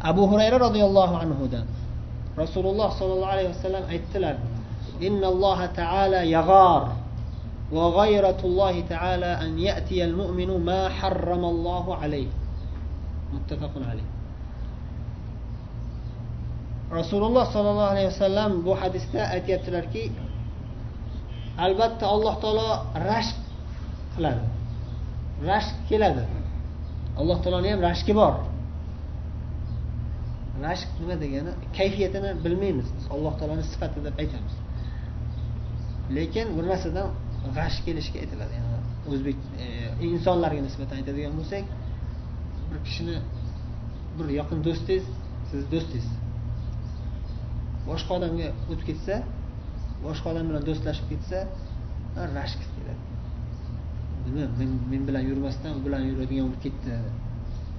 Abu 0.00 0.26
hurayra 0.30 0.58
roziyallohu 0.58 1.14
anhudan 1.16 1.66
rasululloh 2.36 2.88
sollallohu 2.98 3.32
alayhi 3.32 3.50
vasallam 3.54 3.84
aytdilar 3.88 4.36
إن 5.00 5.24
الله 5.24 5.66
تعالى 5.66 6.30
يغار 6.30 6.82
وغيرة 7.72 8.40
الله 8.44 8.74
تعالى 8.80 9.26
أن 9.26 9.58
يأتي 9.58 10.04
المؤمن 10.04 10.64
ما 10.64 10.88
حرم 10.92 11.44
الله 11.44 11.96
عليه 11.96 12.28
متفق 13.32 13.72
عليه 13.88 14.08
rasululloh 16.90 17.46
sollallohu 17.54 17.90
alayhi 17.94 18.10
vasallam 18.10 18.50
bu 18.66 18.74
hadisda 18.74 19.22
aytyaptilarki 19.38 20.10
albatta 21.58 22.04
alloh 22.14 22.34
taolo 22.42 22.68
rashk 23.10 23.38
qiladi 24.18 24.42
rashk 25.50 25.74
keladi 25.88 26.24
alloh 27.20 27.38
taoloni 27.42 27.68
ham 27.72 27.80
rashki 27.88 28.12
bor 28.20 28.34
rashk 30.66 30.88
nima 31.00 31.16
degani? 31.24 31.52
Kayfiyatini 31.78 32.30
bilmaymiz 32.44 32.88
biz. 32.96 33.04
Alloh 33.14 33.34
taoloni 33.40 33.64
sifati 33.72 33.98
deb 34.06 34.16
aytamiz. 34.22 34.54
Lekin 36.16 36.46
bir 36.56 36.64
narsadan 36.72 37.08
g'ash 37.56 37.78
kelishga 37.86 38.18
aytiladi. 38.24 38.52
Yani 38.60 38.78
o'zbek 39.10 39.36
e, 39.64 39.66
insonlarga 40.08 40.62
nisbatan 40.68 40.96
aytadigan 41.00 41.34
bo'lsak 41.40 41.64
bir 42.70 42.78
kishini 42.86 43.16
bir 44.16 44.26
yaqin 44.40 44.58
do'stingiz 44.66 45.04
sizni 45.50 45.66
do'stingiz. 45.74 46.08
Boshqa 47.88 48.10
odamga 48.18 48.48
o'tib 48.70 48.84
ketsa 48.90 49.14
boshqa 50.06 50.26
odam 50.32 50.44
bilan 50.50 50.62
do'stlashib 50.68 51.06
ketsa 51.12 51.38
rashk 52.38 52.60
keladi 52.74 53.10
nima 54.26 54.46
men 54.58 54.70
men 54.90 55.02
bilan 55.08 55.24
yurmasdan 55.30 55.72
u 55.78 55.80
bilan 55.86 56.02
yuradigan 56.10 56.46
bo'lib 56.48 56.62
ketdi. 56.66 56.96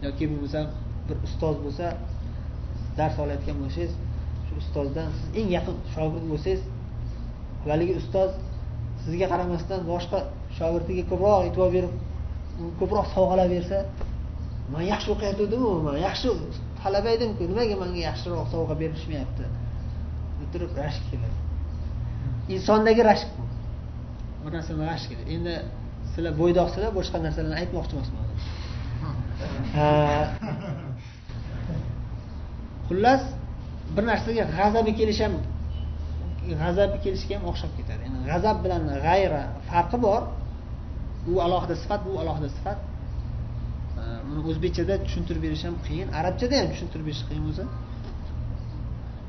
Yoki 0.06 0.26
bo'lmasam 0.32 0.66
bir 1.08 1.18
ustoz 1.28 1.56
bo'lsa 1.66 1.86
dars 2.98 3.16
olayotgan 3.24 3.58
bo'lsangiz 3.64 3.92
shu 4.46 4.54
ustozdan 4.62 5.08
siz 5.18 5.28
eng 5.40 5.50
yaqin 5.58 5.76
shogird 5.96 6.26
bo'lsangiz 6.32 6.62
haligi 7.66 7.94
ustoz 8.02 8.32
sizga 9.04 9.28
qaramasdan 9.34 9.82
boshqa 9.92 10.20
shogirdiga 10.58 11.04
ko'proq 11.12 11.42
e'tibor 11.48 11.70
berib 11.78 11.94
ko'proq 12.80 13.06
sovg'alar 13.16 13.48
bersa 13.56 13.78
man 14.74 14.84
yaxshi 14.92 15.10
o'qiyotgandimu 15.14 15.72
man 15.88 15.96
yaxshi 16.08 16.30
talaba 16.84 17.10
edimku 17.16 17.44
nimaga 17.52 17.76
manga 17.82 18.02
yaxshiroq 18.10 18.48
sovg'a 18.54 18.76
berishmayapti? 18.82 19.44
Turib 20.54 20.72
rashk 20.82 21.04
keladi. 21.12 21.38
Insondagi 22.56 23.02
rashk 23.10 23.30
bu. 23.38 23.44
Bir 24.44 24.52
narsani 24.58 24.84
rashk 24.92 25.08
keladi. 25.10 25.28
Endi 25.36 25.54
sizlar 26.14 26.34
bo'ydoqsizlar 26.42 26.92
boshqa 27.00 27.18
narsalarni 27.26 27.56
aytmoqchi 27.62 27.94
emasman 27.96 28.26
xullas 32.92 33.24
bir 33.96 34.04
narsaga 34.12 34.44
g'azabi 34.58 34.92
kelishi 35.00 35.24
ham 35.28 35.36
g'azabi 36.62 36.98
kelishga 37.06 37.34
ham 37.38 37.44
o'xshab 37.52 37.72
ketadi. 37.78 38.02
Ya'ni 38.06 38.20
g'azab 38.30 38.58
bilan 38.64 38.82
g'ayra 39.06 39.44
farqi 39.70 39.98
bor. 40.06 40.22
U 41.32 41.34
alohida 41.46 41.76
sifat 41.84 42.02
bu 42.08 42.12
alohida 42.22 42.50
sifat. 42.58 42.80
Uni 44.32 44.42
o'zbekchada 44.50 44.94
tushuntirib 45.06 45.42
berish 45.46 45.64
ham 45.68 45.76
qiyin. 45.88 46.08
Arabchada 46.20 46.56
ham 46.62 46.68
tushuntirib 46.74 47.06
berish 47.10 47.24
qiyin 47.30 47.44
bo'lsa. 47.48 47.64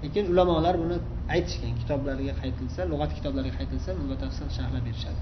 Lekin 0.03 0.25
ulamolar 0.33 0.75
buni 0.83 0.97
aytishgan. 1.35 1.73
Kitoblarga 1.81 2.35
qaytilsa 2.43 2.81
lug'at 2.93 3.11
kitoblariga 3.17 3.55
qaytilsa 3.61 3.91
buni 3.99 4.09
batafsil 4.13 4.47
sharhlab 4.59 4.83
berishadi. 4.89 5.21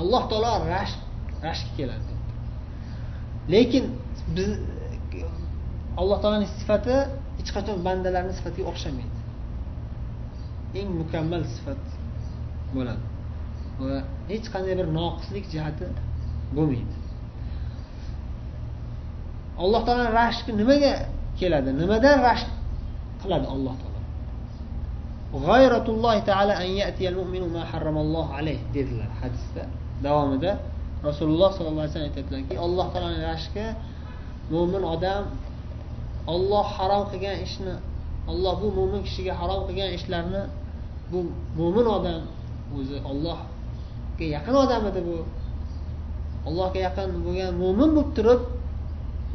Alloh 0.00 0.22
taolo 0.30 0.52
rashk 0.74 0.98
rashkka 1.46 1.72
keladi. 1.78 2.12
Lekin 3.54 3.84
biz 4.36 4.50
alloh 6.00 6.18
taoloni 6.22 6.46
sifati 6.58 6.96
hech 7.38 7.50
qachon 7.56 7.76
bandalarni 7.86 8.32
sifatiga 8.38 8.66
o'xshamaydi. 8.72 9.18
Eng 10.78 10.88
mukammal 11.00 11.42
sifat 11.54 11.82
bo'ladi. 12.74 13.04
Va 13.80 13.96
hech 14.30 14.46
qanday 14.54 14.74
bir 14.80 14.88
noqislik 14.98 15.44
jihati 15.54 15.86
bo'lmaydi. 16.56 16.94
Alloh 19.62 19.80
taolo 19.86 20.04
rashki 20.20 20.50
nimaga 20.60 20.92
keladi? 21.40 21.70
Nimadan 21.82 22.16
rashk 22.28 22.48
qiladi 23.22 23.46
alloh 23.54 23.74
taolo 23.82 24.00
g'ayratullohi 25.46 26.20
taala 26.30 26.54
an 26.62 26.70
yatiyal 26.82 27.16
mu'minu 27.20 27.46
ma 27.56 27.62
harramallohu 27.70 28.30
alayh 28.38 28.58
dedilar 28.76 29.10
hadisda. 29.20 29.62
Davomida 30.06 30.52
rasululloh 31.08 31.50
sollallohu 31.56 31.84
alayhi 31.84 31.92
vasallam 31.92 32.10
aytadilarki 32.10 32.54
alloh 32.66 32.86
taoloni 32.92 33.20
rashki 33.32 33.64
mo'min 34.54 34.82
odam 34.94 35.22
olloh 36.34 36.66
harom 36.76 37.04
qilgan 37.10 37.36
ishni 37.46 37.74
olloh 38.30 38.54
bu 38.62 38.68
mo'min 38.78 39.00
kishiga 39.06 39.32
harom 39.40 39.62
qilgan 39.68 39.90
ishlarni 39.98 40.42
bu 41.10 41.18
mo'min 41.58 41.86
odam 41.96 42.22
o'zi 42.76 42.96
ollohga 43.10 44.24
yaqin 44.36 44.54
odam 44.64 44.82
edi 44.90 45.00
bu. 45.08 45.16
Allohga 46.48 46.80
yaqin 46.88 47.08
bo'lgan 47.26 47.50
mo'min 47.62 47.90
bo'lib 47.96 48.10
turib 48.16 48.42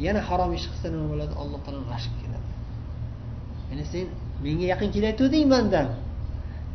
yana 0.06 0.20
harom 0.28 0.50
ish 0.58 0.66
qilsa 0.70 0.86
nima 0.94 1.06
bo'ladi? 1.12 1.32
Alloh 1.42 1.58
taolo 1.64 1.82
g'ashib 1.90 2.14
keladi 2.22 2.48
ya'ni 3.70 3.84
sen 3.92 4.06
menga 4.44 4.66
yaqin 4.72 4.88
kelayotganding 4.94 5.46
mandan. 5.54 5.88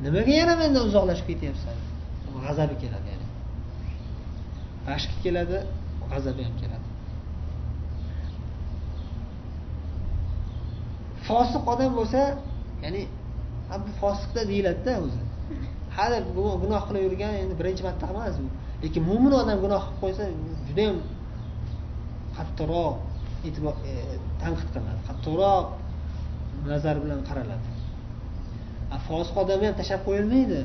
Nimaga 0.05 0.33
yana 0.41 0.53
mendan 0.61 0.83
uzoqlashib 0.89 1.25
ketyapsan? 1.31 1.75
G'azabi 2.45 2.75
keladi 2.83 3.07
ya'ni. 3.13 3.27
Rashki 4.91 5.15
keladi 5.25 5.57
g'azabi 6.11 6.41
ham 6.47 6.55
keladi. 6.61 6.78
Fosiq 11.29 11.63
odam 11.73 11.91
bo'lsa 11.99 12.21
ya'ni 12.83 13.01
bu 13.85 13.91
fosiqda 14.01 14.41
deyiladida 14.51 14.93
o'zi. 15.05 15.21
Hali 15.97 16.17
gunoh 16.63 16.81
qilib 16.87 17.03
yurgan 17.07 17.33
endi 17.43 17.55
birinchi 17.61 17.83
marta 17.87 18.05
emas 18.13 18.35
u 18.43 18.45
lekin 18.83 19.01
mo'min 19.09 19.33
odam 19.41 19.57
gunoh 19.65 19.83
qilib 19.85 19.99
qo'ysa 20.03 20.23
judayam 20.67 20.97
qattiqroq 22.37 22.95
e'tibor 23.47 23.73
e, 23.91 23.93
tanqid 24.41 24.69
qilinadi 24.73 25.01
qattiqroq 25.09 25.65
nazar 26.71 26.95
bilan 27.03 27.19
qaraladi. 27.29 27.67
Fosiq 29.07 29.35
odamni 29.43 29.65
ham 29.69 29.75
tashlab 29.81 30.01
qo'yilmaydi 30.07 30.59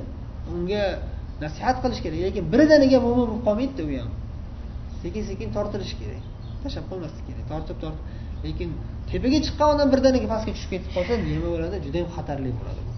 unga 0.53 0.85
nasihat 1.44 1.77
qilish 1.83 2.00
kerak 2.05 2.20
lekin 2.27 2.44
birdaniga 2.53 2.98
mo'min 3.07 3.24
bo'lib 3.31 3.42
qolmaydida 3.48 3.83
u 3.88 3.90
ham. 4.00 4.11
Sekin 5.03 5.22
sekin 5.31 5.48
tortilishi 5.57 5.96
kerak 6.03 6.22
tashlab 6.62 6.85
qo'ymaslik 6.90 7.24
kerak 7.29 7.46
tortib 7.53 7.77
tortib 7.83 8.05
lekin 8.46 8.70
tepaga 9.11 9.38
chiqqan 9.47 9.69
odam 9.75 9.88
birdaniga 9.95 10.27
pastga 10.33 10.51
tushib 10.57 10.71
ketib 10.75 10.90
qolsa 10.97 11.12
nima 11.31 11.49
bo'ladi? 11.55 11.77
Juda 11.87 11.97
yam 12.03 12.11
xatarli 12.17 12.51
bo'ladi. 12.61 12.81
Bu 12.87 12.93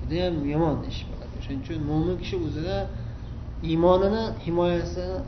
judayam 0.00 0.34
yomon 0.52 0.76
ish 0.90 1.00
bo'ladi. 1.10 1.34
Shuning 1.44 1.60
uchun 1.64 1.80
mo'min 1.90 2.16
kishi 2.22 2.36
o'zida 2.46 2.76
iymonini 3.70 4.22
himoyasini 4.44 5.18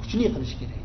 kuchli 0.00 0.26
qilish 0.34 0.54
kerak. 0.60 0.82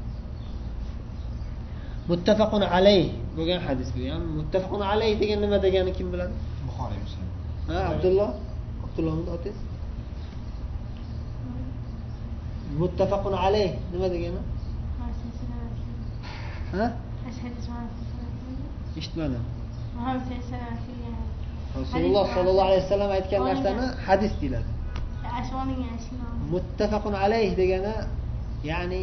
Muttafaqun 2.12 2.64
alayh 2.78 3.06
bo'lgan 3.38 3.60
hadis 3.68 3.90
bu. 3.96 4.00
Ham 4.14 4.24
muttafaqun 4.40 4.82
alayh 4.92 5.12
degan 5.22 5.40
nima 5.46 5.58
degani 5.66 5.92
kim 5.98 6.08
biladi? 6.14 6.34
Buxoriy 6.68 7.00
muslim. 7.06 7.28
Ha 7.70 7.78
abdulloh? 7.92 8.30
Abdullohni 8.86 9.30
otangiz 9.36 9.60
muttafaqun 12.82 13.34
alayh 13.46 13.72
nima 13.94 14.08
degani? 14.14 14.42
Ha 16.74 16.86
eshitmadim 19.00 19.44
rasululloh 21.80 22.26
sollallohu 22.36 22.68
alayhi 22.70 22.84
vasallam 22.86 23.12
aytgan 23.18 23.42
narsani 23.50 23.86
hadis 24.08 24.34
deyiladi. 24.42 24.70
Muttafaqun 26.54 27.14
alayh 27.24 27.50
degani 27.62 27.94
ya'ni 28.72 29.02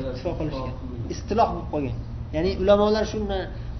ittifoq 0.00 0.34
qilishgan 0.40 0.74
istiloh 1.14 1.48
bo'lib 1.54 1.68
qolgan 1.72 1.96
ya'ni 2.34 2.50
ulamolar 2.62 3.04
shu 3.12 3.18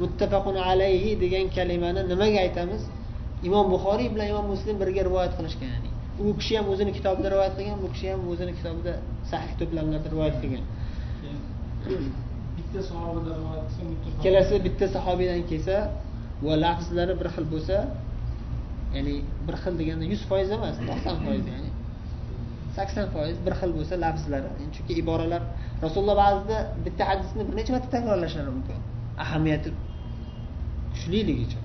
muttafaqun 0.02 0.56
alayhi 0.70 1.10
degan 1.22 1.46
kalimani 1.56 2.00
nimaga 2.12 2.38
aytamiz? 2.46 2.82
Imom 3.48 3.66
buxoriy 3.74 4.08
bilan 4.14 4.26
imom 4.32 4.46
muslim 4.52 4.74
birga 4.82 5.02
rivoyat 5.08 5.32
qilishgan 5.38 5.68
ya'ni 5.74 5.89
u 6.24 6.26
kishi 6.40 6.54
ham 6.58 6.66
o'zini 6.72 6.92
kitobida 6.98 7.28
rivoyat 7.34 7.54
qilgan 7.58 7.78
bu 7.84 7.88
kishi 7.94 8.06
ham 8.12 8.20
o'zini 8.32 8.52
kitobida 8.58 8.92
sahih 9.30 9.52
to'plamlarda 9.60 10.08
rivoyat 10.14 10.36
qilgan. 10.42 10.64
Bitta 12.58 12.80
sahobadan 12.90 13.34
rivoyat 13.40 13.68
qilsa 13.76 14.08
ikkalasi 14.10 14.54
bitta 14.66 14.86
sahobiydan 14.94 15.42
kelsa 15.50 15.76
va 16.46 16.54
lafzlari 16.64 17.14
bir 17.20 17.28
xil 17.34 17.46
bo'lsa 17.52 17.76
ya'ni 18.96 19.14
bir 19.46 19.56
xil 19.62 19.74
deganda 19.80 20.04
yuz 20.12 20.22
foiz 20.30 20.48
emas 20.56 20.76
to'qson 20.88 21.16
foiz 21.26 21.44
ya'ni 21.52 21.70
sakson 22.76 23.06
foiz 23.14 23.36
bir 23.46 23.54
xil 23.60 23.70
bo'lsa 23.78 23.94
lafzlari 24.04 24.48
chunki 24.74 24.92
iboralar 25.02 25.42
rasululloh 25.84 26.16
ba'zida 26.24 26.58
bitta 26.84 27.02
hadisni 27.10 27.42
bir 27.48 27.54
necha 27.58 27.70
marta 27.74 27.88
takrorlashlari 27.96 28.50
mumkin. 28.56 28.78
Ahamiyati 29.24 29.68
kuchliligi 30.92 31.42
uchun 31.48 31.62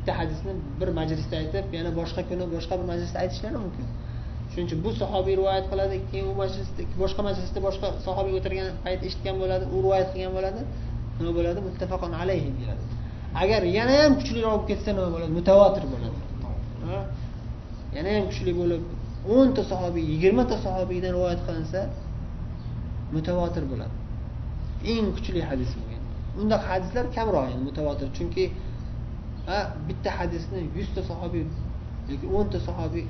bitta 0.00 0.12
hadisni 0.20 0.52
bir 0.80 0.88
majlisda 0.98 1.36
aytib 1.42 1.66
yana 1.78 1.90
boshqa 2.00 2.22
kuni 2.28 2.44
boshqa 2.54 2.74
bir 2.80 2.86
majlisda 2.92 3.18
aytishlari 3.24 3.58
mumkin. 3.64 3.86
Shuning 4.50 4.66
uchun 4.68 4.80
bu 4.84 4.90
sahobiy 5.00 5.34
rivoyat 5.40 5.66
qiladi 5.72 5.96
keyin 6.10 6.26
u 6.32 6.34
majlisda 6.42 6.82
boshqa 7.02 7.20
majlisda 7.28 7.58
boshqa 7.66 7.86
sahobiy 8.06 8.34
o'tirgan 8.38 8.68
payt 8.84 9.00
eshitgan 9.08 9.36
bo'ladi 9.42 9.64
u 9.74 9.76
rivoyat 9.84 10.08
qilgan 10.14 10.32
bo'ladi 10.38 10.60
nima 11.18 11.32
bo'ladi? 11.38 11.58
Muttafaqon 11.68 12.12
alayhi 12.22 12.48
deyiladi. 12.56 12.84
Agar 13.42 13.60
yana 13.78 13.94
ham 14.02 14.12
kuchliroq 14.20 14.52
bo'lib 14.52 14.66
ketsa 14.70 14.90
nima 14.96 15.08
bo'ladi? 15.14 15.32
Mutavotir 15.38 15.84
bo'ladi. 15.92 16.18
Yana 17.96 18.10
ham 18.16 18.24
kuchli 18.30 18.52
bo'lib 18.60 18.82
o'nta 19.36 19.62
sahobiy 19.72 20.04
yigirmata 20.12 20.56
sahobiydan 20.66 21.12
rivoyat 21.16 21.40
qilinsa 21.46 21.80
mutavotir 23.16 23.64
bo'ladi. 23.72 23.94
Eng 24.92 25.06
kuchli 25.16 25.40
hadis 25.50 25.70
bo'lgan. 25.78 26.02
Undaqa 26.40 26.66
hadislar 26.72 27.04
kamroq 27.16 27.44
endi 27.52 27.62
mutavotir 27.68 28.08
chunki 28.16 28.44
ha 29.48 29.58
bitta 29.88 30.10
hadisni 30.18 30.60
yuzta 30.78 31.00
sahobiy 31.10 31.44
yoki 32.10 32.26
o'nta 32.38 32.58
sahobiy 32.68 33.06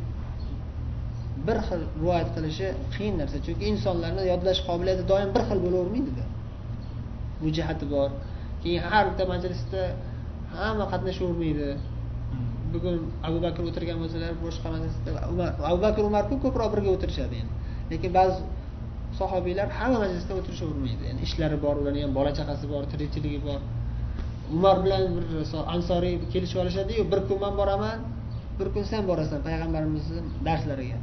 bir 1.47 1.59
xil 1.67 1.83
rivoyat 2.01 2.29
qilishi 2.37 2.69
qiyin 2.95 3.15
narsa. 3.21 3.37
Chunki 3.47 3.65
insonlarni 3.73 4.23
yodlash 4.33 4.61
qobiliyati 4.69 5.05
doim 5.13 5.31
bir 5.37 5.43
xil 5.49 5.59
bo'lavermaydida. 5.65 6.25
Bu 7.41 7.47
jihati 7.57 7.87
bor. 7.95 8.11
Keyin 8.63 8.83
har 8.91 9.05
bitta 9.11 9.25
majlisda 9.33 9.83
hamma 10.57 10.85
qatnashavermaydi. 10.93 11.69
Bugun 12.73 12.97
abu 13.29 13.39
bakr 13.47 13.61
o'tirgan 13.71 13.99
bo'lsalar 14.03 14.33
boshqa 14.45 14.69
majlisda 14.75 15.11
abu 15.71 15.79
bakr 15.87 16.03
umarku 16.11 16.35
ko'proq 16.45 16.69
birga 16.75 16.91
o'tirishadi 16.97 17.35
endi. 17.43 17.55
Lekin 17.93 18.11
ba'zi 18.19 18.41
sahobiylar 19.21 19.69
hamma 19.79 19.99
majlisda 20.05 20.33
o'tirishavermaydi. 20.41 21.03
Ya'ni 21.09 21.21
ishlari 21.27 21.57
bor 21.65 21.75
ularni 21.83 22.01
ham 22.05 22.13
bola 22.19 22.31
chaqasi 22.39 22.65
bor 22.73 22.83
tirikchiligi 22.93 23.41
bor. 23.49 23.61
Umar 24.53 24.85
bilan 24.85 25.03
bir 25.17 25.25
ansoriy 25.75 26.19
kelishib 26.33 26.59
olishadiyu 26.63 27.13
bir 27.13 27.21
kun 27.29 27.41
man 27.41 27.57
boraman 27.61 27.99
bir 28.61 28.69
kun 28.75 28.83
sen 28.83 29.09
borasan 29.09 29.41
payg'ambarimizni 29.47 30.21
darslariga. 30.45 30.99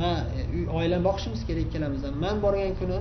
Man 0.00 0.16
e, 0.38 0.70
oilani 0.78 1.04
boqishimiz 1.08 1.40
kerak 1.48 1.62
ikkalamiz 1.66 2.02
ham 2.06 2.14
man 2.24 2.36
borgan 2.44 2.72
kuni 2.80 2.98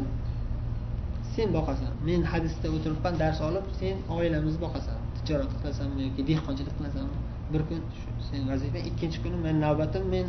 sen 1.35 1.47
boqasan. 1.57 1.91
Men 2.07 2.21
hadisda 2.33 2.67
o'tiribman 2.75 3.13
dars 3.23 3.39
olib 3.47 3.65
sen 3.79 3.95
oilamizni 4.17 4.61
boqasan. 4.65 4.97
Tijorat 5.17 5.51
qilasanmi 5.61 6.01
yoki 6.07 6.21
dehqonchilik 6.29 6.73
qilasanmi? 6.79 7.17
Bir 7.53 7.61
kun 7.69 7.81
sen 8.29 8.41
vazifang 8.51 8.85
ikkinchi 8.91 9.19
kuni 9.23 9.37
men 9.45 9.55
navbatim 9.65 10.03
men 10.15 10.27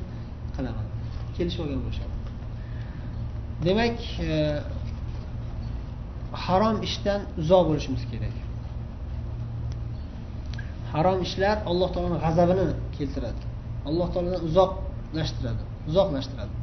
qilaman. 0.56 0.86
Kelishib 1.36 1.60
olgan 1.64 1.80
bo'lishadi. 1.84 2.14
Demak 3.66 3.96
e, 4.30 4.30
harom 6.45 6.77
ishdan 6.87 7.21
uzoq 7.41 7.63
bo'lishimiz 7.69 8.03
kerak 8.11 8.35
harom 10.93 11.19
ishlar 11.27 11.57
alloh 11.71 11.89
taoloni 11.93 12.17
g'azabini 12.25 12.65
keltiradi 12.95 13.41
alloh 13.89 14.07
taolodan 14.13 14.41
uzoqlashtiradi 14.49 15.63
uzoqlashtiradi 15.89 16.55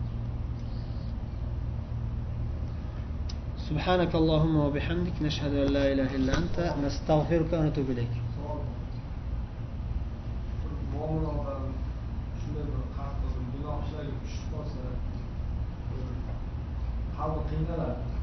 سبحانك 3.70 4.12
اللهم 4.22 4.56
وبحمدك 4.66 5.16
نشهد 5.26 5.52
أن 5.64 5.68
لا 5.76 5.84
إله 5.92 6.10
إلا 6.18 6.32
أنت 6.42 6.56
نستغفرك 6.84 7.50
ونتوب 7.52 7.88
إليك 7.94 8.14
qalbi 17.20 17.40
qiynaladi 17.50 18.13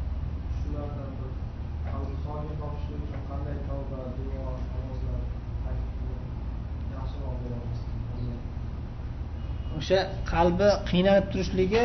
o'sha 9.83 9.99
qalbi 10.33 10.69
qiynalib 10.91 11.27
turishligi 11.33 11.85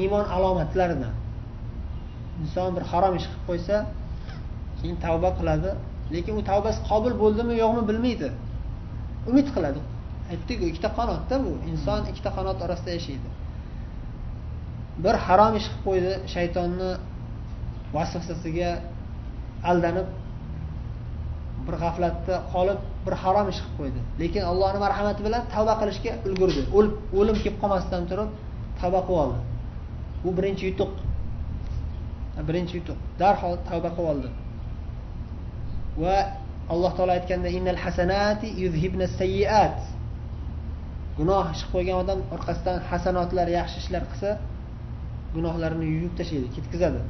iymon 0.00 0.24
alomatlaridan. 0.36 1.14
Inson 2.42 2.70
bir 2.76 2.84
harom 2.90 3.14
ish 3.18 3.26
qilib 3.30 3.44
qo'ysa 3.48 3.76
keyin 4.78 4.96
tavba 5.04 5.30
qiladi. 5.38 5.70
Lekin 6.14 6.34
u 6.40 6.42
tavbasi 6.50 6.80
qabul 6.90 7.12
bo'ldimi 7.22 7.54
yo'qmi 7.62 7.82
bilmaydi. 7.90 8.28
Umid 9.30 9.48
qiladi. 9.54 9.80
Aytdiku 10.32 10.64
ikkita 10.70 10.90
qanotda 10.98 11.36
bu. 11.44 11.52
Inson 11.70 12.00
ikkita 12.10 12.30
qanot 12.36 12.58
orasida 12.64 12.90
yashaydi. 12.98 13.28
Bir 15.04 15.14
harom 15.26 15.52
ish 15.60 15.68
qilib 15.68 15.82
qo'ydi 15.86 16.12
shaytonni 16.34 16.90
vasvasasiga 17.96 18.70
aldanib 19.70 20.08
bir 21.66 21.74
g'aflatda 21.82 22.34
qolib 22.52 22.80
bir 23.06 23.14
harom 23.22 23.46
ish 23.52 23.60
qilib 23.62 23.76
qo'ydi. 23.78 24.00
Lekin 24.22 24.42
allohni 24.50 24.78
marhamati 24.86 25.22
bilan 25.26 25.42
tavba 25.54 25.74
qilishga 25.80 26.12
ulgurdi. 26.28 26.62
O'lim 27.18 27.36
kelib 27.42 27.56
qolmasdan 27.62 28.02
turib 28.10 28.30
tavba 28.80 29.00
qilib 29.06 29.20
oldi. 29.24 29.38
Bu 30.24 30.30
birinchi 30.38 30.64
yutuq. 30.70 30.92
Birinchi 32.48 32.74
yutuq. 32.80 32.98
Darhol 33.20 33.54
tavba 33.68 33.90
qilib 33.96 34.10
oldi. 34.12 34.28
Va 36.02 36.16
alloh 36.72 36.92
taolo 36.96 37.12
aytganda 37.18 37.48
innal 37.58 37.80
hasanati 37.84 38.48
yuzhibna 38.62 39.06
sayyiat 39.20 39.78
gunoh 41.18 41.46
ish 41.54 41.62
qilib 41.62 41.72
qo'ygan 41.74 41.96
odam 42.02 42.18
orqasidan 42.34 42.76
hasanotlar 42.90 43.46
yaxshi 43.58 43.76
ishlar 43.82 44.02
qilsa 44.10 44.30
gunohlarini 45.36 45.86
yuvib 45.94 46.14
tashlaydi 46.18 46.48
ketkazadi. 46.56 47.00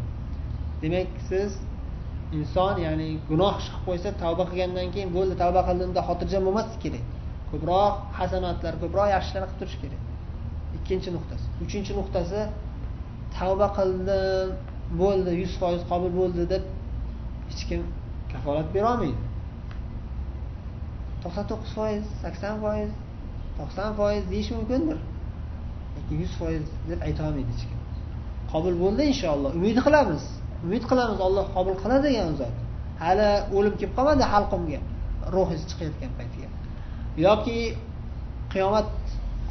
Demak 0.83 1.11
siz 1.29 1.51
inson 2.39 2.75
ya'ni 2.87 3.09
gunoh 3.31 3.55
ish 3.61 3.69
qilib 3.71 3.85
qo'ysa 3.89 4.09
tavba 4.23 4.45
qilgandan 4.51 4.89
keyin 4.95 5.11
bo'ldi 5.17 5.35
tavba 5.43 5.61
qildim 5.69 5.91
deb 5.97 6.05
xotirjam 6.09 6.43
bo'lmaslik 6.47 6.81
kerak. 6.85 7.05
Ko'proq 7.51 7.95
hasanatlar 8.19 8.75
ko'proq 8.83 9.09
yaxshiliklar 9.15 9.49
qilib 9.49 9.61
turish 9.61 9.79
kerak. 9.83 10.03
Ikkinchi 10.79 11.09
nuqtasi. 11.17 11.47
Uchinchi 11.65 11.93
nuqtasi 11.99 12.41
tavba 13.37 13.69
qildim 13.79 14.49
bo'ldi 15.03 15.31
yuz 15.43 15.53
foiz 15.61 15.83
qabul 15.91 16.13
bo'ldi 16.21 16.43
deb 16.53 16.63
hech 17.51 17.63
kim 17.69 17.81
kafolat 18.33 18.69
berolmaydi. 18.77 19.23
To'qson 21.23 21.45
to'qqiz 21.51 21.73
foiz 21.79 22.05
sakson 22.23 22.55
foiz 22.65 22.91
to'qson 23.59 23.91
foiz 23.99 24.23
deyish 24.33 24.51
mumkindir. 24.59 24.99
Lekin 25.95 26.17
yuz 26.23 26.33
foiz 26.41 26.65
deb 26.91 27.01
aytolmaydi 27.09 27.51
hech 27.55 27.65
kim. 27.71 27.81
Qabul 28.53 28.75
bo'ldi 28.83 29.03
inshaalloh 29.13 29.51
umid 29.59 29.79
qilamiz. 29.87 30.25
Umid 30.65 30.85
qilamiz 30.91 31.19
olloh 31.27 31.47
qabul 31.57 31.75
qiladi 31.83 32.03
degan 32.09 32.33
zot. 32.41 32.55
Hali 33.03 33.29
o'lim 33.57 33.75
kelib 33.81 33.93
qolmadi 33.99 34.25
xalqimga 34.33 34.81
ruhingiz 35.35 35.63
chiqayotgan 35.71 36.13
paytiga. 36.19 36.49
Yoki 37.27 37.59
qiyomat 38.53 38.89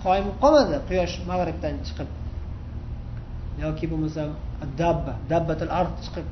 qoyim 0.03 0.25
bo'lib 0.27 0.39
qolmadi 0.43 0.75
quyosh 0.89 1.13
mag'ribdan 1.29 1.75
chiqib. 1.87 2.09
Yoki 3.63 3.85
bo'lmasa 3.91 4.21
dabba 4.81 5.13
dabbatil 5.31 5.71
ard 5.79 5.95
chiqib 6.05 6.27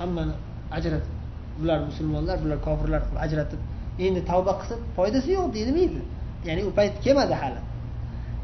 hammani 0.00 0.34
ajratib 0.76 1.12
bular 1.60 1.78
musulmonlar 1.88 2.36
bular 2.44 2.58
kofirlar 2.66 3.00
qilib 3.06 3.20
ajratib 3.26 3.60
endi 4.06 4.20
tavba 4.30 4.52
qilsa 4.60 4.74
foydasi 4.96 5.28
yo'q 5.36 5.46
deyilmaydi. 5.56 6.00
Ya'ni 6.48 6.62
u 6.68 6.70
payt 6.78 6.94
kelmadi 7.04 7.34
hali. 7.42 7.60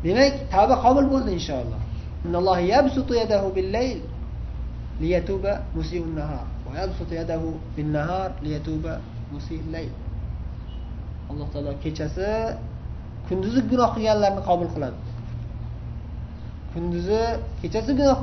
Demak 0.05 0.35
tavba 0.55 0.74
qabul 0.85 1.07
bo'ldi 1.12 1.31
inshaalloh. 1.38 1.81
ليتوب 5.00 5.44
مسيء 5.76 6.04
النهار 6.04 6.46
ويبسط 6.68 7.10
يده 7.12 7.44
بالنهار 7.76 8.30
ليتوب 8.44 8.84
مسيء 9.34 9.60
الليل 9.68 9.92
alloh 11.30 11.48
taolo 11.54 11.72
kechasi 11.84 12.30
kunduzi 13.28 13.62
gunoh 13.72 13.89
qilganlarni 13.96 14.42
qabul 14.50 14.70
qiladi 14.74 15.00
kunduzi 16.74 17.22
kechasi 17.62 17.92
gunoh 18.00 18.18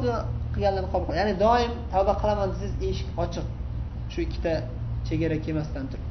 qilganlarni 0.54 0.88
qabul 0.92 1.06
qiladi 1.06 1.20
ya'ni 1.22 1.34
doim 1.44 1.72
tavba 1.92 2.12
qilaman 2.20 2.46
desangiz 2.52 2.74
eshik 2.88 3.08
ochiq 3.24 3.46
shu 4.12 4.18
ikkita 4.26 4.52
chegara 5.06 5.36
kelmasdan 5.44 5.84
turib 5.90 6.08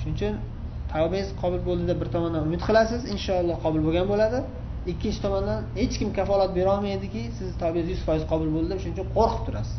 shuning 0.00 0.16
uchun 0.18 0.34
tavbangiz 0.92 1.28
qabul 1.42 1.60
bo'ldi 1.68 1.84
deb 1.90 1.98
bir 2.02 2.08
tomondan 2.14 2.42
umid 2.48 2.62
qilasiz 2.68 3.02
inshaalloh 3.14 3.56
qabul 3.64 3.80
bo'lgan 3.86 4.06
bo'ladi 4.12 4.38
Ikkinchi 4.91 5.19
tomondan 5.25 5.63
hech 5.75 5.95
kim 5.99 6.09
kafolat 6.17 6.51
berolmaydiki 6.55 7.21
sizni 7.37 7.55
tavbangiz 7.61 7.89
yuz 7.93 8.01
foiz 8.07 8.23
qabul 8.31 8.49
bo'ldi 8.55 8.69
deb 8.73 8.79
shuning 8.81 8.95
uchun 8.97 9.09
qo'rqib 9.17 9.41
turasiz. 9.47 9.77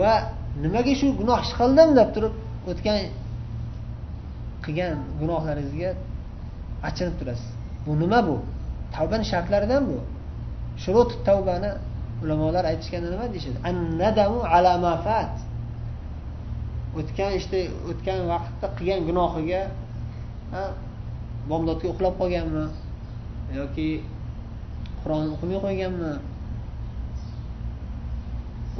Va 0.00 0.12
nimaga 0.64 0.92
shu 1.00 1.06
gunoh 1.20 1.38
ish 1.44 1.52
qildim 1.60 1.90
deb 1.98 2.08
turib 2.14 2.34
o'tgan 2.70 2.98
qilgan 4.64 4.94
gunohlaringizga 5.20 5.90
achinib 6.88 7.14
turasiz. 7.20 7.50
Bu 7.86 7.92
nima 8.02 8.20
bu? 8.28 8.36
Tavbani 8.94 9.24
shartlaridan 9.32 9.82
bu. 9.90 9.98
Shurut 10.82 11.10
tavbani 11.28 11.70
ulamolar 12.22 12.64
aytishganda 12.72 13.08
nima 13.14 13.26
deyishadi? 13.32 13.58
Annadamu 13.70 14.38
ala 14.54 14.72
mafat 14.86 15.34
o'tgan 16.98 17.30
ishda 17.40 17.58
o'tgan 17.90 18.18
vaqtda 18.32 18.66
qilgan 18.78 19.00
gunohiga 19.08 19.60
bomdodga 21.50 21.86
uxlab 21.92 22.14
qolganmi? 22.20 22.64
Yoki 23.58 23.88
qur'on 25.02 25.26
o'qimay 25.34 25.58
qo'yganmi? 25.66 26.12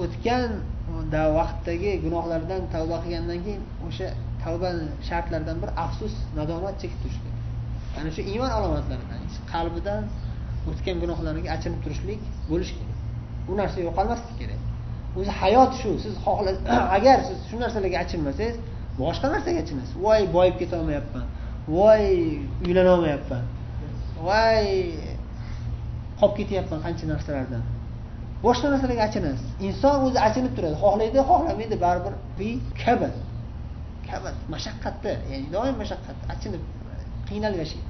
O'tgan 0.02 0.50
vaqtdagi 1.38 1.90
gunohlardan 2.04 2.62
tavba 2.74 2.96
qilgandan 3.04 3.38
keyin 3.44 3.62
o'sha 3.88 4.08
tavbani 4.44 4.86
shartlaridan 5.08 5.56
bir 5.62 5.70
afsus 5.84 6.14
nadomat 6.38 6.74
chekib 6.82 6.98
turish 7.02 7.18
ana 7.98 8.10
shu 8.16 8.22
iymon 8.32 8.50
alomatlaridan 8.58 9.20
qalbidan 9.52 10.02
o'tgan 10.70 10.96
gunohlariga 11.02 11.48
achinib 11.56 11.80
turishlik 11.84 12.20
bo'lishi 12.50 12.74
kerak. 12.78 12.98
Bu 13.46 13.52
narsa 13.60 13.78
yo'qolmasligi 13.86 14.36
kerak. 14.42 14.60
O'zi 15.18 15.32
hayot 15.40 15.72
shu 15.80 15.90
siz 16.04 16.14
agar 16.96 17.18
siz 17.28 17.38
shu 17.48 17.56
narsalarga 17.64 17.98
achinmasangiz 18.04 18.56
boshqa 19.02 19.26
narsaga 19.34 19.58
achinasiz. 19.64 19.94
Voy 20.06 20.20
boyib 20.36 20.56
ketolmayapman 20.62 21.26
voy 21.78 22.04
uylanolmayapman. 22.66 23.42
Voy. 24.26 24.68
Qolib 26.20 26.34
ketyapman 26.38 26.80
qancha 26.86 27.04
narsalardan. 27.12 27.62
Boshqa 28.44 28.66
narsalarga 28.72 29.02
achinasiz. 29.08 29.48
Inson 29.66 29.96
o'zi 30.06 30.18
achinib 30.28 30.52
turadi. 30.56 30.76
Xohlaydi 30.84 31.18
xohlamaydi 31.30 31.76
baribir 31.84 32.14
bu 32.38 32.48
kabad 32.82 33.14
kabat 34.08 34.36
mashaqqatda 34.54 35.12
ya'ni 35.32 35.48
doim 35.56 35.74
mashaqqatda 35.82 36.24
achinib 36.34 36.62
qiynalib 37.28 37.58
yashaydi 37.64 37.88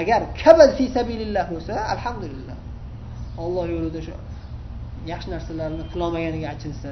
agar 0.00 0.20
kabad 0.42 0.70
fi 0.78 0.84
sabilillah 0.96 1.44
bo'lsa 1.52 1.74
alhamdulillah. 1.94 2.56
Olloh 3.44 3.64
yo'lida 3.74 4.00
shu 4.06 4.14
yaxshi 5.12 5.28
narsalarni 5.34 5.84
qilolmaganiga 5.92 6.48
achinsa 6.54 6.90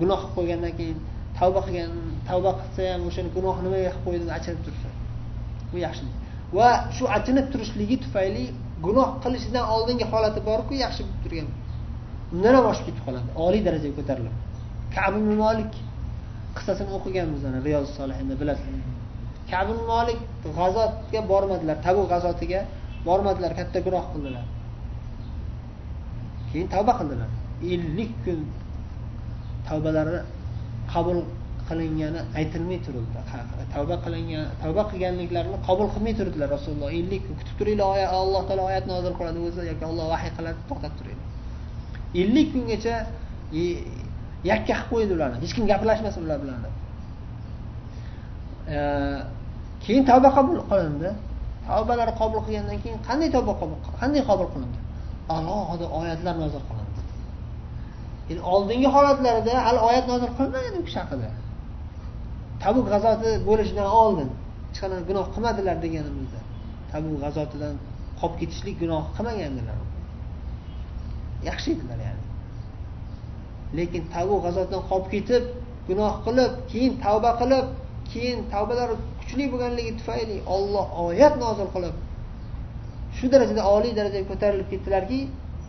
gunoh 0.00 0.20
qilib 0.22 0.34
qo'ygandan 0.36 0.72
keyin 0.78 0.98
tavba 1.38 1.60
qilgan 1.66 1.90
tavba 2.28 2.50
qilsa 2.60 2.82
ham 2.92 3.02
o'shani 3.08 3.30
gunoh 3.36 3.56
nimaga 3.64 3.90
qilib 3.94 4.04
qo'ydim 4.06 4.28
achinib 4.38 4.60
tursa 4.66 4.88
bu 5.72 5.76
yaxshi. 5.86 6.04
Va 6.56 6.68
shu 6.96 7.04
achinib 7.16 7.46
turishligi 7.52 7.96
tufayli 8.04 8.44
gunoh 8.86 9.08
qilishidan 9.22 9.64
oldingi 9.74 10.04
holati 10.12 10.40
borku 10.48 10.72
yaxshi 10.84 11.02
bo'lib 11.06 11.20
turgan. 11.24 11.48
Undan 12.34 12.52
ham 12.58 12.66
oshib 12.72 12.84
ketib 12.88 13.02
qoladi 13.06 13.28
oliy 13.46 13.62
darajaga 13.66 13.94
ko'tariladi 13.98 14.38
kabi 14.96 15.18
molik 15.42 15.72
qissasini 16.56 16.90
o'qiganmiz 16.98 17.42
ana 17.48 17.58
riyoz 17.66 17.88
solihinda 17.98 18.34
bilasiz 18.40 18.74
kabi 19.52 19.74
molik 19.92 20.20
g'azotga 20.58 21.20
bormadilar 21.32 21.76
tabu 21.86 22.02
g'azotiga 22.12 22.60
bormadilar 23.08 23.52
katta 23.58 23.78
gunoh 23.86 24.04
qildilar. 24.12 24.44
Keyin 26.50 26.68
tavba 26.74 26.92
qildilar. 27.00 27.30
Ellik 27.74 28.12
kun 28.24 28.40
tavbalari 29.68 30.18
qabul 30.92 31.18
qilingani 31.70 32.20
aytilmay 32.38 32.78
turibdi. 32.86 33.18
Tavba 33.74 33.96
qilingan 34.04 34.44
tavba 34.62 34.82
qilganliklarini 34.90 35.58
qabul 35.68 35.88
qilmay 35.94 36.14
turdilar. 36.18 36.48
Rasululloh 36.56 36.90
ellik 36.98 37.22
kun 37.26 37.34
kutib 37.40 37.56
turinglar 37.60 37.86
oyat 37.94 38.10
alloh 38.20 38.42
taolo 38.48 38.62
oyat 38.70 38.84
nozil 38.92 39.12
qiladi 39.18 39.38
o'zi 39.46 39.60
yoki 39.70 39.84
olloh 39.90 40.06
vahiy 40.14 40.30
qiladi 40.36 40.58
to'xtab 40.68 40.92
turinglar. 40.98 41.28
Ellik 42.22 42.46
kungacha 42.54 42.94
e, 43.60 43.62
yakka 44.50 44.74
qilib 44.74 44.88
qo'ydi 44.92 45.12
ularni. 45.16 45.36
Hech 45.42 45.52
kim 45.56 45.64
gaplashmasin 45.72 46.20
ular 46.26 46.38
bilan. 46.42 46.58
Deb 46.64 46.74
keyin 49.84 50.04
tavba 50.10 50.28
qabul 50.36 50.58
qilindi. 50.70 51.10
Tavbalari 51.68 52.12
qabul 52.20 52.40
qilgandan 52.46 52.78
keyin 52.82 52.98
qanday 53.08 53.28
tavba 53.36 53.52
qabul 53.60 53.78
qanday 54.00 54.22
qabul 54.30 54.48
qilindi? 54.54 54.78
Alohida 55.36 55.86
oyatlar 56.00 56.34
nozil 56.42 56.62
qilindi. 56.68 57.00
Oldingi 58.54 58.88
holatlarida 58.96 59.54
hali 59.66 59.80
oyat 59.88 60.04
nozil 60.12 60.30
qilinmagan 60.36 60.74
u 60.80 60.82
kishi 60.86 60.98
haqida. 61.02 61.30
Tabuk 62.62 62.86
g'azoti 62.92 63.30
bo'lishidan 63.48 63.88
oldin 64.02 64.28
hech 64.68 64.78
qanaqa 64.82 65.02
gunoh 65.10 65.26
qilmadilar 65.34 65.76
deganimizda. 65.84 66.40
Tabuk 66.92 67.16
g'azotidan 67.24 67.74
qolib 68.20 68.36
ketishlik 68.40 68.76
gunoh 68.82 69.04
qilmagandilar. 69.16 69.78
Yaxshi 71.48 71.68
edilar 71.76 71.98
ya'ni. 72.06 72.24
Lekin 73.78 74.02
tabu 74.14 74.34
g'azotidan 74.44 74.82
qolib 74.90 75.08
ketib 75.14 75.44
gunoh 75.88 76.14
qilib 76.26 76.52
keyin 76.70 76.92
tavba 77.04 77.30
qilib 77.40 77.66
keyin 78.12 78.38
tavbalari 78.52 78.94
kuchli 79.20 79.44
bo'lganligi 79.52 79.92
tufayli 80.00 80.36
olloh 80.54 80.86
oyat 81.06 81.34
nozil 81.44 81.68
qilib 81.74 81.94
shu 83.16 83.26
darajada 83.32 83.62
oliy 83.74 83.92
darajaga 83.98 84.26
ko'tarilib 84.32 84.68
ketdilarki 84.72 85.20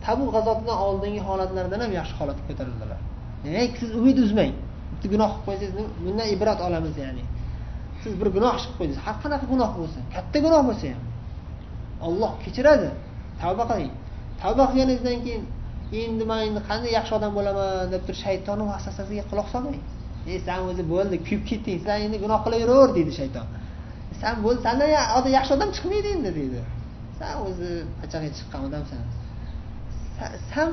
tabu 0.04 0.24
g'azotidan 0.34 0.76
oldingi 0.86 1.20
holatlaridan 1.28 1.80
ham 1.84 1.92
yaxshi 2.00 2.14
holatga 2.20 2.44
ko'tarildilar. 2.50 2.98
Demak 3.44 3.72
siz 3.80 3.90
umid 4.00 4.18
uzmang. 4.24 4.52
Bitta 5.02 5.14
gunoh 5.14 5.30
qilib 5.34 5.44
qo'ysangiz 5.46 5.72
bundan 6.04 6.26
ibrat 6.34 6.60
olamiz 6.66 6.94
ya'ni. 7.04 7.24
Siz 8.02 8.12
bir 8.20 8.28
gunoh 8.36 8.52
ish 8.58 8.66
qilib 8.66 8.78
qo'ydingiz 8.78 9.00
har 9.06 9.16
qanaqa 9.22 9.46
gunoh 9.52 9.70
bo'lsin 9.78 10.02
katta 10.14 10.38
gunoh 10.46 10.62
bo'lsa 10.68 10.86
ham 10.94 11.02
olloh 12.06 12.32
kechiradi. 12.44 12.88
Tavba 13.40 13.64
qiling. 13.70 13.92
Tavba 14.42 14.64
qilganingizdan 14.70 15.18
keyin 15.24 15.42
endi 16.02 16.24
man 16.30 16.40
endi 16.48 16.60
qanday 16.68 16.90
yaxshi 16.98 17.12
odam 17.18 17.32
bo'laman 17.38 17.90
deb 17.92 18.02
turib 18.06 18.20
shaytonni 18.24 18.64
vasvasasiga 18.72 19.24
quloq 19.30 19.48
solmang. 19.54 19.78
Ey 20.30 20.38
san 20.46 20.58
o'zi 20.70 20.82
bo'ldi 20.92 21.16
kuyib 21.26 21.42
ketding 21.50 21.78
san 21.86 21.96
endi 22.06 22.16
gunoh 22.24 22.40
qilaver 22.44 22.88
deydi 22.96 23.12
shayton. 23.20 23.46
San 24.20 24.34
bo'ldi 24.44 24.60
sandan 24.66 24.88
yaxshi 25.38 25.52
odam 25.56 25.70
chiqmaydi 25.76 26.08
endi 26.16 26.30
deydi. 26.38 26.60
San 27.18 27.32
o'zi 27.46 27.70
pachag'aga 28.00 28.30
chiqqan 28.38 28.60
odamsan. 28.68 29.00
San 30.52 30.70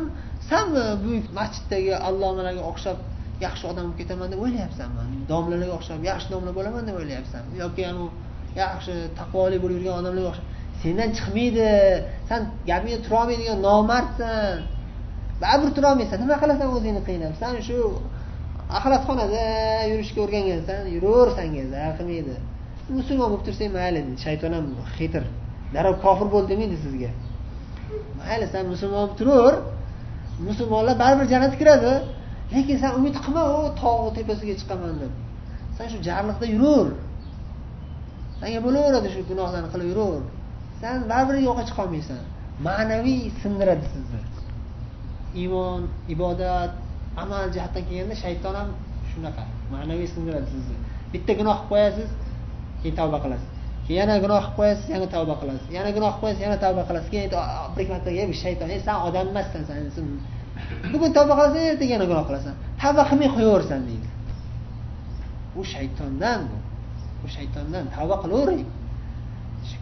san 0.49 0.67
buyuk 1.03 1.25
masjiddagi 1.39 1.93
allomalarga 2.07 2.63
o'xshab 2.71 2.97
yaxshi 3.45 3.63
odam 3.71 3.85
bo'lib 3.87 3.97
ketaman 4.01 4.27
deb 4.33 4.39
o'ylayapsanmi? 4.45 5.03
Domlalarga 5.31 5.73
o'xshab 5.79 6.01
yaxshi 6.11 6.27
domla 6.33 6.51
bo'laman 6.57 6.83
deb 6.89 6.95
o'ylayapsanmi? 7.01 7.51
Yoki 7.63 7.81
anavi 7.91 8.07
yaxshi 8.63 8.93
taqvoli 9.19 9.57
bo'lib 9.63 9.77
yurgan 9.79 9.95
odamlarga 10.01 10.29
o'xshab 10.31 10.47
sendan 10.81 11.09
chiqmaydi 11.17 11.67
san 12.29 12.41
gapingda 12.69 12.99
turolmaydigan 13.05 13.59
nomardsan. 13.67 14.55
Baribir 15.43 15.71
turolmaysan 15.77 16.17
nima 16.23 16.35
qilasan 16.43 16.67
o'zingni 16.75 17.01
qiynab? 17.09 17.33
San 17.41 17.53
shu 17.67 17.77
axlatxonada 18.77 19.43
yurishga 19.91 20.19
o'rgangansan 20.25 20.81
yuraver 20.95 21.29
sanga 21.37 21.63
zarar 21.73 21.93
qilmaydi? 21.99 22.35
Musulmon 22.97 23.27
bo'lib 23.31 23.43
tursang 23.47 23.71
mayli 23.77 23.99
deydi 24.05 24.19
shayton 24.25 24.51
ham 24.57 24.65
xitr 24.97 25.23
darrov 25.73 25.95
kofir 26.05 26.27
bo'l 26.33 26.45
demaydi 26.51 26.77
sizga. 26.85 27.11
Mayli 28.19 28.45
san 28.53 28.63
musulmon 28.73 29.01
bo'lib 29.03 29.17
turaver 29.21 29.55
musulmonlar 30.47 30.95
baribir 31.03 31.25
jannatga 31.33 31.57
kiradi. 31.61 31.93
Lekin 32.53 32.77
san 32.81 32.91
umid 32.99 33.15
qilma 33.23 33.43
u 33.57 33.59
tog'ni 33.81 34.11
tepasiga 34.17 34.55
chiqaman 34.61 34.95
deb. 35.01 35.13
San 35.77 35.85
shu 35.91 35.97
jarliqda 36.07 36.45
yuraver 36.55 36.93
sanga 38.39 38.59
bo'laveradi 38.65 39.09
shu 39.13 39.21
gunohlarni 39.29 39.69
qilib 39.73 39.87
yuraver 39.91 40.23
san 40.81 40.95
baribir 41.11 41.35
yo'qqa 41.47 41.63
chiqolmaysan 41.69 42.21
ma'naviy 42.67 43.21
sindiradi 43.41 43.85
sizni 43.93 44.21
iymon 45.41 45.81
ibodat 46.13 46.71
amal 47.23 47.45
jihatdan 47.55 47.83
kelganda 47.87 48.15
shayton 48.23 48.53
ham 48.59 48.69
shunaqa. 49.11 49.43
Ma'naviy 49.73 50.07
sindiradi 50.15 50.47
sizni 50.53 50.77
bitta 51.13 51.31
gunoh 51.39 51.57
qilib 51.59 51.69
qo'yasiz 51.71 52.09
keyin 52.81 52.95
tavba 52.99 53.17
qilasiz. 53.23 53.49
Yana 53.97 54.15
gunoh 54.23 54.41
qilib 54.43 54.57
qo'yasiz 54.59 54.87
yana 54.95 55.07
tavba 55.15 55.35
qilasiz. 55.41 55.67
Yana 55.77 55.89
gunoh 55.97 56.11
qilib 56.11 56.21
qo'yasiz 56.21 56.41
yana 56.47 56.57
tavba 56.63 56.83
qilasiz. 56.89 57.09
Keyin 57.13 57.29
bir 57.77 57.85
marta 57.91 58.11
shayton 58.43 58.69
ey 58.75 58.79
san 58.87 58.97
odam 59.07 59.25
emassan 59.31 59.61
san 59.69 59.77
bugun 60.91 61.11
tavba 61.17 61.33
qilasan 61.37 61.61
ertaga 61.71 61.91
yana 61.95 62.05
gunoh 62.11 62.25
qilasan. 62.29 62.53
Tavba 62.81 63.03
qilmay 63.09 63.29
qo'yaversan 63.35 63.81
deydi. 63.89 64.09
U 65.59 65.61
shaytondan 65.73 66.39
bu. 66.49 66.57
U 67.25 67.27
shaytondan 67.35 67.85
tavba 67.95 68.15
qilavering 68.23 68.65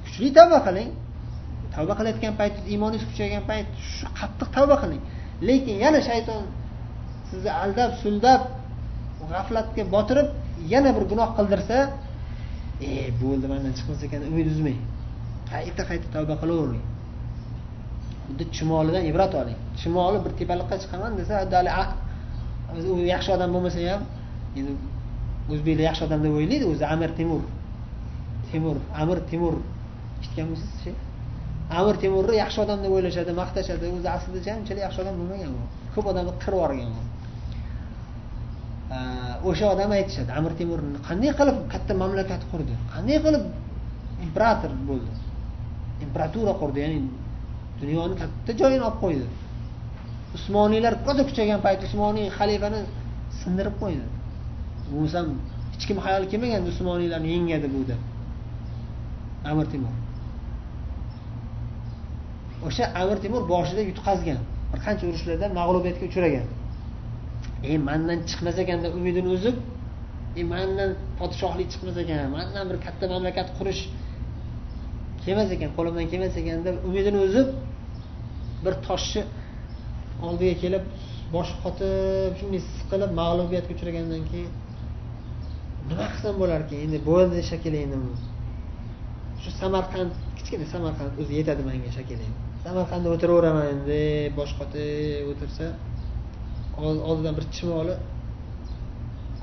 kuchli 0.05 0.29
tavba 0.37 0.59
qiling. 0.67 0.89
Tavba 1.75 1.93
qilayotgan 1.99 2.33
paytingiz 2.39 2.67
iymoningiz 2.73 3.03
kuchaygan 3.09 3.43
payt 3.49 3.67
shu 3.95 4.05
qattiq 4.19 4.49
tavba 4.55 4.75
qiling. 4.83 5.01
Lekin 5.47 5.75
yana 5.85 5.99
shayton 6.09 6.43
sizni 7.29 7.51
aldab 7.63 7.91
suldab 8.03 8.41
g'aflatga 9.31 9.83
botirib 9.95 10.27
yana 10.73 10.89
bir 10.95 11.03
gunoh 11.11 11.29
qildirsa 11.37 11.77
e 12.89 12.91
bo'ldi 13.21 13.45
mandan 13.51 13.73
chiqmas 13.77 13.99
ekan 14.07 14.21
umid 14.29 14.47
uzmang 14.53 14.79
qayta 15.51 15.81
qayta 15.89 16.07
tavba 16.15 16.35
qilavering 16.41 16.83
xuddi 18.27 18.43
chumolidan 18.55 19.03
ibrat 19.11 19.33
oling. 19.41 19.57
Chumoli 19.79 20.17
bir 20.25 20.31
tepalikqa 20.39 20.75
chiqaman 20.83 21.11
desa 21.19 21.35
u 22.93 22.97
yaxshi 23.13 23.29
odam 23.35 23.49
bo'lmasa 23.55 23.79
ham 23.91 24.01
endi 24.59 24.71
o'zbeklar 25.53 25.83
yaxshi 25.89 26.03
odam 26.07 26.19
deb 26.25 26.33
o'ylaydi 26.39 26.65
o'zi 26.73 26.85
amir 26.93 27.11
temur. 27.19 27.43
Temur 28.51 28.77
amir 29.01 29.19
temur. 29.31 29.55
Eshitganmisiz 30.19 30.71
shu 30.83 30.91
amir 31.79 31.95
temurni 32.03 32.35
yaxshi 32.43 32.59
odam 32.65 32.79
deb 32.83 32.91
o'ylashadi 32.97 33.31
maqtashadi 33.41 33.85
o'zi 33.97 34.09
aslida 34.15 34.51
unchalik 34.61 34.81
yaxshi 34.87 34.99
odam 35.03 35.15
bo'lmagan 35.19 35.51
u 35.57 35.61
ko'p 35.93 36.05
odamni 36.11 36.33
qirib 36.43 36.59
yuborgan 36.59 36.89
u 36.95 37.01
o'sha 39.49 39.65
odam 39.73 39.91
aytishadi 39.97 40.31
amir 40.39 40.53
temur 40.59 40.79
qanday 41.07 41.31
qilib 41.39 41.57
katta 41.73 41.93
mamlakat 42.03 42.41
qurdi? 42.51 42.73
Qanday 42.93 43.17
qilib 43.25 43.43
imperator 44.25 44.71
bo'ldi? 44.89 45.11
Imperatura 46.05 46.53
qurdi 46.61 46.79
ya'ni 46.83 46.99
dunyoni 47.81 48.15
katta 48.21 48.51
joyini 48.61 48.83
olib 48.89 48.99
qo'ydi. 49.03 49.25
Usmoniylar 50.37 50.93
ko'ta 51.05 51.23
kuchaygan 51.29 51.59
payt 51.65 51.81
usmoniy 51.87 52.27
xalifani 52.37 52.81
sindirib 53.41 53.75
qo'ydi. 53.81 54.05
Bo'lmasam 54.89 55.25
hech 55.73 55.85
kim 55.89 55.97
hayol 56.05 56.23
kelmagan 56.31 56.63
usmoniylarni 56.71 57.29
yengadi 57.35 57.67
bu 57.75 57.81
deb. 57.91 58.01
Amir 59.49 59.65
temur 59.73 59.93
o'sha 62.67 62.83
amir 63.01 63.17
temur 63.25 63.41
boshida 63.53 63.81
yutqazgan 63.89 64.39
bir 64.71 64.79
qancha 64.85 65.03
urushlarda 65.09 65.47
mag'lubiyatga 65.59 66.05
uchragan. 66.11 66.45
E 67.71 67.73
mandan 67.87 68.19
chiqmas 68.29 68.57
ekanda 68.63 68.87
umidini 68.97 69.29
uzib 69.37 69.55
e 70.39 70.43
mandan 70.53 70.89
podshohlik 71.19 71.67
chiqmas 71.73 71.97
ekan 72.03 72.19
mandan 72.37 72.65
bir 72.69 72.77
katta 72.85 73.05
mamlakat 73.13 73.47
qurish 73.57 73.81
kelmas 75.23 75.49
ekan 75.55 75.69
qo'limdan 75.77 76.05
kelmas 76.11 76.35
ekan 76.41 76.59
deb 76.67 76.75
umidini 76.87 77.19
uzib 77.27 77.47
bir 78.65 78.73
toshni 78.87 79.23
oldiga 80.27 80.55
kelib 80.63 80.85
boshi 81.35 81.55
qotib 81.63 82.33
shunday 82.39 82.61
siqilib 82.77 83.11
mag'lubiyatga 83.21 83.71
uchragandan 83.77 84.23
keyin 84.31 84.51
nima 85.89 86.05
qilsam 86.13 86.35
bo'larkan 86.41 86.77
endi 86.85 86.99
bo'ldi 87.09 87.43
shekilli 87.51 87.79
endi 87.85 87.97
shu 89.41 89.49
samarqand 89.61 90.11
kichkina 90.37 90.65
samarqand 90.73 91.11
o'zi 91.21 91.33
yetadi 91.39 91.61
manga 91.69 91.91
shekilli 91.97 92.27
samarqandda 92.65 93.07
o'tiraveraman 93.15 93.67
endi 93.75 94.01
bosh 94.39 94.53
qotib 94.59 95.31
o'tirsa 95.33 95.65
oldidan 97.09 97.33
bir 97.39 97.45
chumoli 97.57 97.95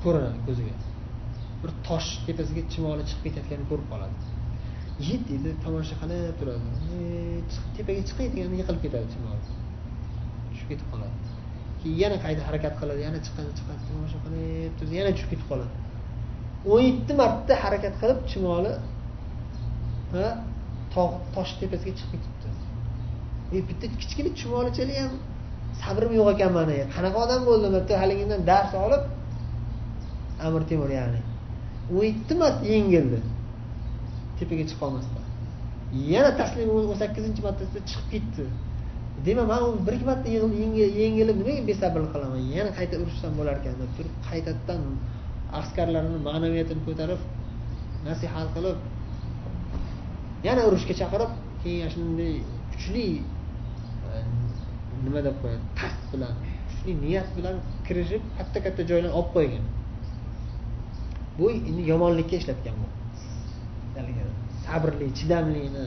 ko'rinadi 0.03 0.39
ko'ziga. 0.47 0.75
Bir 1.63 1.71
tosh 1.87 2.09
tepasiga 2.27 2.63
chumoli 2.73 3.03
chiqib 3.09 3.23
ketayotganini 3.25 3.67
ko'rib 3.71 3.87
qoladi. 3.91 4.34
Yet 4.99 5.21
deydi 5.29 5.49
tomosha 5.63 5.95
qilib 6.01 6.35
turadi 6.39 6.69
e, 6.95 7.41
tepaga 7.75 8.01
chiqay 8.09 8.27
deganda 8.33 8.55
yiqilib 8.61 8.81
ketadi 8.85 9.07
chumoli 9.13 9.41
tushib 10.49 10.67
ketib 10.71 10.87
qoladi. 10.93 11.15
Keyin 11.81 11.97
yana 12.03 12.17
qayta 12.25 12.41
harakat 12.47 12.73
qiladi? 12.79 13.01
Yana 13.07 13.19
chiqadi 13.25 13.51
chiqadi 13.59 13.81
tomosha 13.89 14.17
qilib 14.25 14.71
turadi 14.77 14.95
yana 14.99 15.11
tushib 15.15 15.29
ketib 15.33 15.47
qoladi. 15.51 15.73
O'n 16.71 16.81
yetti 16.89 17.13
marta 17.21 17.53
harakat 17.63 17.93
qilib 18.01 18.19
chumoli 18.31 18.73
tog' 20.95 21.15
tosh 21.35 21.51
tepasiga 21.59 21.93
chiqib 21.99 22.19
ketibdi. 22.23 22.49
E 23.55 23.57
bitta 23.67 23.85
kichkina 24.01 24.31
chumolichalik 24.39 24.97
ham 25.03 25.13
sabrim 25.81 26.11
yo'q 26.19 26.27
ekan 26.35 26.51
mani 26.57 26.73
e, 26.81 26.85
qanaqa 26.95 27.17
odam 27.25 27.41
bo'ldim 27.49 27.71
bitta 27.77 27.93
haligidan 28.01 28.41
dars 28.49 28.71
olib 28.85 29.03
amir 30.45 30.61
temur 30.69 30.89
ya'ni. 30.99 31.19
O'n 31.95 32.03
yetti 32.09 32.33
marta 32.41 32.63
yengildi. 32.75 33.19
Tepaga 34.39 34.63
chiqolmasdan 34.71 35.25
yana 36.11 36.31
taslim 36.39 36.69
o'n 36.75 36.97
sakkizinchi 37.01 37.41
martasida 37.47 37.79
chiqib 37.89 38.07
ketdi. 38.13 38.45
Demak 39.25 39.47
man 39.51 39.61
bir 39.85 39.93
ikki 39.95 40.05
marta 40.11 40.27
yengilib 41.01 41.37
nimaga 41.41 41.63
besabrlik 41.69 42.11
qilaman? 42.15 42.41
Yana 42.57 42.71
qayta 42.77 42.95
urushsam 43.03 43.31
bo'lar 43.39 43.55
ekan 43.61 43.75
deb 43.81 43.91
turib 43.97 44.15
qaytadan 44.29 44.81
askarlarni 45.59 46.17
ma'naviyatini 46.27 46.81
ko'tarib 46.87 47.21
nasihat 48.07 48.47
qilib 48.55 48.77
yana 50.47 50.61
urushga 50.69 50.93
chaqirib 51.01 51.31
keyin 51.61 51.89
shunday 51.95 52.33
kuchli 52.71 53.05
e, 54.09 54.17
nima 55.05 55.19
deb 55.27 55.35
qo'yadi 55.41 55.65
qasd 55.79 56.03
bilan 56.11 56.33
kuchli 56.69 56.91
niyat 57.05 57.29
bilan 57.37 57.55
kirishib 57.87 58.23
katta 58.37 58.57
katta 58.65 58.81
joylarni 58.89 59.15
olib 59.19 59.31
qo'ygan. 59.37 59.65
Bu 61.37 61.45
endi 61.69 61.81
yomonlikka 61.91 62.35
ishlatgan 62.41 62.75
bu. 62.81 62.87
Haligi 63.95 64.24
sabrli 64.65 65.07
chidamlini. 65.19 65.85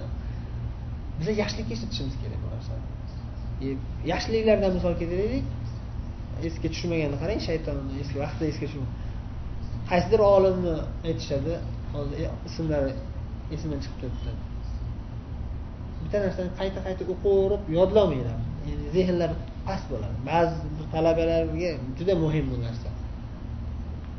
Biza 1.18 1.32
yaxshilikka 1.42 1.72
ishlatishimiz 1.76 2.14
kerak 2.22 2.40
bu 2.44 2.48
narsani 2.54 2.84
e, 3.64 3.68
yaxshiliklardan 4.12 4.72
misol 4.78 4.94
keltiraylik. 5.00 5.46
Esga 6.48 6.68
tushmaganini 6.74 7.18
qarang 7.22 7.40
shaytonni 7.48 7.94
eski 8.02 8.16
vaqtida 8.24 8.46
esga 8.52 8.66
tushmagan 8.70 8.92
qaysidir 9.90 10.20
olimni 10.34 10.74
aytishadi 11.08 11.54
hozir 11.94 12.16
e, 12.24 12.26
ismlari 12.48 12.92
esimdan 13.54 13.80
chiqib 13.84 13.98
turibdi. 14.02 14.30
Bitta 16.02 16.18
narsani 16.26 16.50
qayta 16.60 16.80
qayta 16.86 17.02
o'qib 17.14 17.62
yodlamaydi 17.78 18.32
endi 18.70 18.86
zehnlar 18.96 19.30
past 19.66 19.84
bo'ladi. 19.92 20.16
Ba'zi 20.30 20.56
talabalarga 20.94 21.70
juda 21.98 22.14
muhim 22.24 22.44
bu 22.52 22.56
narsa. 22.66 22.88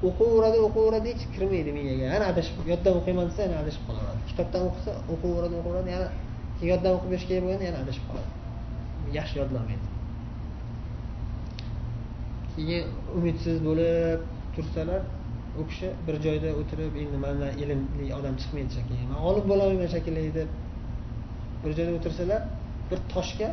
O'qiyveradi 0.08 0.58
o'qiyveradi 0.68 1.08
hech 1.14 1.24
kirmaydi 1.36 1.72
miyaga 1.78 2.06
yana 2.14 2.26
adashib 2.32 2.58
yoddan 2.72 2.94
o'qiyman 3.00 3.26
desa 3.30 3.42
yana 3.48 3.58
adashib 3.64 3.84
qolaveradi 3.88 4.22
kitobdan 4.30 4.62
o'qisa 4.70 4.92
o'qiyveradi 5.14 5.56
o'qiyveradi 5.60 5.90
yana 5.96 6.08
yoddan 6.72 6.92
o'qib 6.98 7.10
berish 7.14 7.26
kerak 7.30 7.44
bo'lganda 7.46 7.66
yana 7.70 7.80
adashib 7.84 8.06
qoladi 8.10 8.30
yaxshi 9.18 9.36
yodlamaydi 9.42 9.88
keyin 12.54 12.84
umidsiz 13.18 13.58
bo'lib 13.68 14.22
tursalar 14.56 15.02
u 15.60 15.68
kishi 15.70 15.88
bir 16.08 16.16
joyda 16.26 16.50
o'tirib 16.62 16.94
endi 17.04 17.18
mandan 17.26 17.52
ilmli 17.64 18.08
odam 18.20 18.36
chiqmaydi 18.42 18.72
shekilli 18.78 19.04
man 19.12 19.20
olim 19.30 19.46
bo'lolmayman 19.52 19.90
shekilli 19.96 20.32
deb 20.40 20.50
bir 21.64 21.72
joyda 21.78 21.92
o'tirsalar 22.00 22.42
bir 22.90 23.00
toshga 23.14 23.50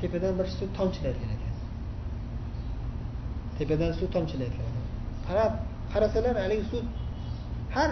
tepadan 0.00 0.32
bir 0.38 0.46
suv 0.58 0.68
tomchilar 0.78 1.14
ekan 1.24 1.45
tepadan 3.58 3.92
suv 3.98 4.08
tomchilayotgan 4.16 4.72
qarab 5.28 5.52
qarasalar 5.92 6.36
haligi 6.44 6.64
suv 6.72 6.84
har 7.76 7.90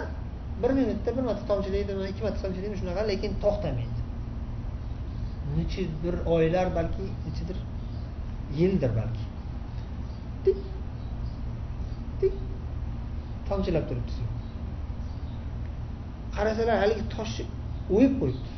bir 0.61 0.71
minutda 0.79 1.09
bir 1.17 1.23
marta 1.29 1.43
tomchilaydimi 1.51 2.03
ikki 2.11 2.21
marta 2.25 2.39
tomchilaydimi 2.43 2.77
shunaqa 2.81 3.01
lekin 3.11 3.31
to'xtamaydi. 3.43 3.99
Necha 5.57 5.83
bir 6.03 6.15
oylar 6.35 6.67
balki 6.77 7.03
nechadir 7.25 7.57
yildir 8.59 8.91
balki. 8.99 9.25
Tik 10.45 10.57
tik 12.21 12.33
tomchilab 13.49 13.85
turibdi 13.89 14.11
suv. 14.17 14.29
Qarasalar 16.35 16.77
haligi 16.83 17.03
toshni 17.15 17.45
o'yib 17.95 18.13
qo'yibdi. 18.21 18.49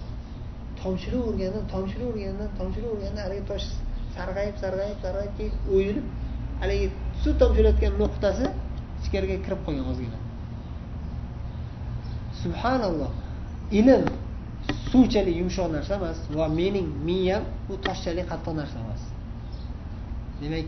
Tomchilavergandan 0.83 1.65
tomchilavergandan 1.73 2.49
tomchilavergandan 2.59 3.23
haligi 3.25 3.43
tosh 3.51 3.67
sarg'ayib 4.15 4.55
sarg'ayib 4.63 4.97
sarg'ayib 5.05 5.33
keyin 5.37 5.53
o'yilib 5.75 6.07
haligi 6.61 6.87
suv 7.23 7.33
tomchilayotgan 7.41 7.93
nuqtasi 8.01 8.45
ichkariga 9.01 9.37
kirib 9.45 9.59
qolgan 9.65 9.85
ozgina. 9.91 10.17
Subhanalloh. 12.41 13.11
Ilm 13.79 14.03
suvchalik 14.91 15.35
yumshoq 15.41 15.67
narsa 15.75 15.93
emas 15.99 16.17
va 16.37 16.47
mening 16.59 16.87
miyam 17.07 17.43
bu 17.67 17.73
toshchalik 17.87 18.25
qattiq 18.31 18.53
narsa 18.61 18.77
emas. 18.83 19.01
Demak 20.41 20.67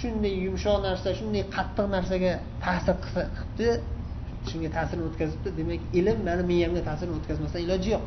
shunday 0.00 0.34
yumshoq 0.46 0.78
narsa 0.86 1.08
shunday 1.18 1.42
qattiq 1.56 1.86
narsaga 1.96 2.32
ta'sir 2.64 2.96
qilibdi 3.04 3.68
shunga 4.50 4.68
ta'sirini 4.76 5.04
o'tkazibdi. 5.10 5.48
Demak 5.60 5.80
ilm 5.98 6.18
mani 6.28 6.42
miyamga 6.52 6.82
ta'sirini 6.88 7.14
o'tkazmasdan 7.18 7.60
iloji 7.66 7.88
yo'q. 7.94 8.04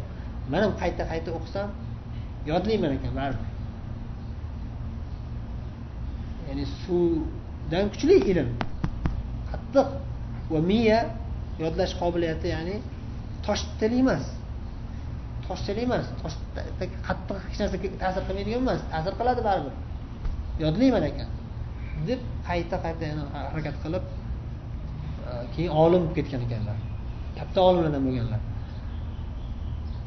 Man 0.52 0.62
ham 0.66 0.74
qayta 0.82 1.04
qayta 1.12 1.30
o'qisam 1.38 1.68
yodlayman 2.52 2.92
ekan 2.98 3.14
baribir. 3.20 3.51
Ya'ni 6.52 6.66
suvdan 6.84 7.86
kuchli 7.94 8.16
ilm. 8.32 8.50
Qattiq 9.52 9.88
va 10.52 10.60
miya 10.72 11.00
yodlash 11.64 11.94
qobiliyati 12.02 12.48
ya'ni 12.56 12.76
toshtalik 13.46 14.00
emas. 14.04 14.24
Toshchalik 15.48 15.84
emas. 15.90 16.06
Qattiq 17.08 17.38
hech 17.48 17.58
narsa 17.62 17.78
ta'sir 18.04 18.22
qilmaydigan 18.28 18.62
emas. 18.66 18.80
Ta'sir 18.94 19.14
qiladi 19.20 19.42
baribir. 19.48 19.74
Yodlayman 20.64 21.04
ekan. 21.10 21.30
Deb 22.08 22.20
qayta 22.48 22.76
qayta 22.86 23.04
yana 23.12 23.24
harakat 23.52 23.76
qilib 23.84 24.04
e, 25.30 25.32
keyin 25.54 25.72
olim 25.84 26.02
bo'lib 26.04 26.16
ketgan 26.18 26.42
ekanlar. 26.48 26.78
Katta 27.40 27.60
olimlardan 27.68 28.02
bo'lganlar. 28.08 28.42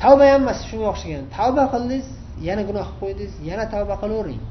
Tavba 0.02 0.24
ham 0.32 0.42
emas 0.44 0.58
shunga 0.68 0.86
o'xshagan. 0.92 1.24
Tavba 1.36 1.64
qildingiz 1.72 2.06
yana 2.48 2.62
gunoh 2.68 2.86
qilib 2.88 3.00
qo'ydingiz 3.02 3.32
yana 3.50 3.64
tavba 3.74 3.94
qilavering. 4.02 4.42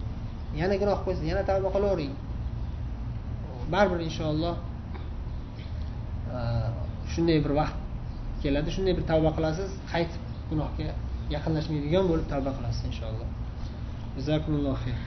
yana 0.59 0.75
gunoh 0.81 0.99
qo'ysa 1.05 1.23
yana 1.31 1.43
tavba 1.49 1.69
qilavering. 1.75 2.13
Baribir 3.73 3.99
inshaalloh 4.07 4.55
e, 6.35 6.37
shunday 7.13 7.39
bir 7.45 7.53
vaqt 7.59 7.77
keladi 8.43 8.69
shunday 8.75 8.93
bir 8.97 9.05
tavba 9.11 9.29
qilasiz 9.37 9.69
qaytib 9.91 10.21
gunohga 10.49 10.89
yaqinlashmaydigan 11.35 12.05
bo'lib 12.11 12.27
tavba 12.33 12.51
qilasiz 12.57 12.83
inshaalloh. 12.91 13.27
Jazakumulloh 14.15 14.75
xayr. 14.83 14.97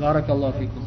Barakallohu 0.00 0.54
fikum. 0.60 0.84